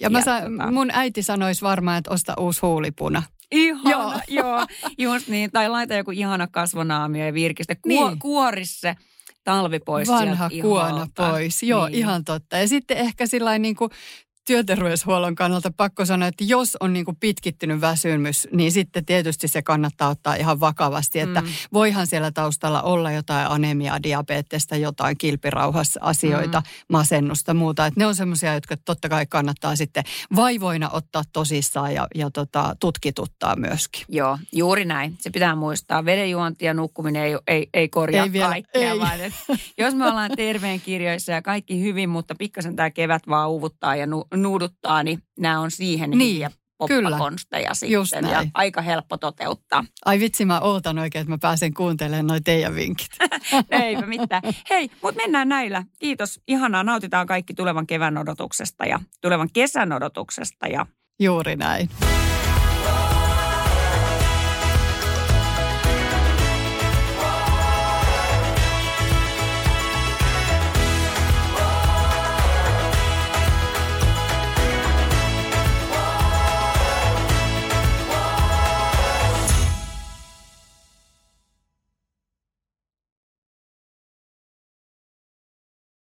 Ja, 0.00 0.10
mä 0.10 0.18
Ja 0.18 0.24
sa- 0.24 0.40
tota- 0.40 0.70
mun 0.72 0.90
äiti 0.92 1.22
sanoisi 1.22 1.62
varmaan, 1.62 1.98
että 1.98 2.10
osta 2.10 2.34
uusi 2.38 2.60
huulipuna. 2.62 3.22
Ihana, 3.52 3.90
joo. 3.90 4.12
Joo. 4.28 4.66
Just 4.98 5.28
niin. 5.28 5.50
Tai 5.50 5.68
laita 5.68 5.94
joku 5.94 6.10
ihana 6.10 6.46
kasvonaamio 6.46 7.26
ja 7.26 7.34
virkistä. 7.34 7.74
Kuo, 7.74 8.08
Niin. 8.08 8.18
Kuori 8.18 8.64
se 8.64 8.96
talvi 9.44 9.78
pois 9.78 10.08
Vanha 10.08 10.50
kuona 10.62 11.06
pois. 11.16 11.62
Joo, 11.62 11.86
Niin. 11.86 11.98
ihan 11.98 12.24
totta. 12.24 12.56
Ja 12.58 12.68
sitten 12.68 12.96
ehkä 12.96 13.26
sillä 13.26 13.58
niin 13.58 13.76
kuin 13.76 13.90
työterveyshuollon 14.48 15.34
kannalta 15.34 15.70
pakko 15.76 16.04
sanoa, 16.04 16.28
että 16.28 16.44
jos 16.44 16.76
on 16.80 16.92
niin 16.92 17.04
kuin 17.04 17.16
pitkittynyt 17.16 17.80
väsymys, 17.80 18.48
niin 18.52 18.72
sitten 18.72 19.04
tietysti 19.04 19.48
se 19.48 19.62
kannattaa 19.62 20.08
ottaa 20.08 20.34
ihan 20.34 20.60
vakavasti. 20.60 21.20
Että 21.20 21.40
Mm. 21.40 21.46
voihan 21.72 22.06
siellä 22.06 22.30
taustalla 22.30 22.82
olla 22.82 23.12
jotain 23.12 23.46
anemiaa, 23.50 24.02
diabetesta, 24.02 24.76
jotain 24.76 25.18
kilpirauhassa 25.18 26.00
asioita, 26.02 26.60
Mm. 26.60 26.66
masennusta, 26.92 27.54
muuta. 27.54 27.86
Että 27.86 28.00
ne 28.00 28.06
on 28.06 28.14
semmoisia, 28.14 28.54
jotka 28.54 28.76
totta 28.76 29.08
kai 29.08 29.26
kannattaa 29.26 29.76
sitten 29.76 30.04
vaivoina 30.36 30.90
ottaa 30.92 31.22
tosissaan 31.32 31.94
ja, 31.94 32.06
ja 32.14 32.30
tota, 32.30 32.76
tutkituttaa 32.80 33.56
myöskin. 33.56 34.02
Joo, 34.08 34.38
juuri 34.52 34.84
näin. 34.84 35.16
Se 35.20 35.30
pitää 35.30 35.54
muistaa. 35.54 36.04
Vedenjuonti 36.04 36.64
ja 36.64 36.74
nukkuminen 36.74 37.22
ei, 37.22 37.36
ei, 37.46 37.68
ei 37.74 37.88
korjaa 37.88 38.24
Ei 38.24 38.32
vielä, 38.32 38.48
kaikkea, 38.48 38.92
ei. 38.92 38.98
vaan 38.98 39.20
et, 39.20 39.32
jos 39.78 39.94
me 39.94 40.06
ollaan 40.08 40.30
terveen 40.36 40.80
kirjoissa 40.80 41.32
ja 41.32 41.42
kaikki 41.42 41.80
hyvin, 41.82 42.08
mutta 42.08 42.34
pikkasen 42.34 42.76
tämä 42.76 42.90
kevät 42.90 43.22
vaan 43.28 43.50
uuvuttaa 43.50 43.96
ja 43.96 44.06
nu, 44.06 44.24
nuuduttaa, 44.42 45.02
niin 45.02 45.22
nämä 45.38 45.60
on 45.60 45.70
siihen 45.70 46.10
Niin, 46.10 46.34
hyviä 46.34 46.50
poppakonsteja 46.78 47.74
sitten 47.74 48.30
ja 48.30 48.44
aika 48.54 48.82
helppo 48.82 49.16
toteuttaa. 49.16 49.84
Ai 50.04 50.20
vitsi, 50.20 50.44
mä 50.44 50.60
ootan 50.60 50.98
oikein, 50.98 51.20
että 51.20 51.32
mä 51.32 51.38
pääsen 51.40 51.74
kuuntelemaan 51.74 52.26
noi 52.26 52.40
teidän 52.40 52.74
vinkit. 52.74 53.08
Eipä 53.70 54.06
mitään. 54.06 54.42
Hei, 54.70 54.90
mutta 55.02 55.22
mennään 55.22 55.48
näillä. 55.48 55.82
Kiitos. 55.98 56.40
Ihanaa. 56.48 56.84
Nautitaan 56.84 57.26
kaikki 57.26 57.54
tulevan 57.54 57.86
kevään 57.86 58.18
odotuksesta 58.18 58.86
ja 58.86 59.00
tulevan 59.20 59.48
kesän 59.52 59.92
odotuksesta 59.92 60.66
ja 60.66 60.86
Juuri 61.20 61.56
näin. 61.56 61.88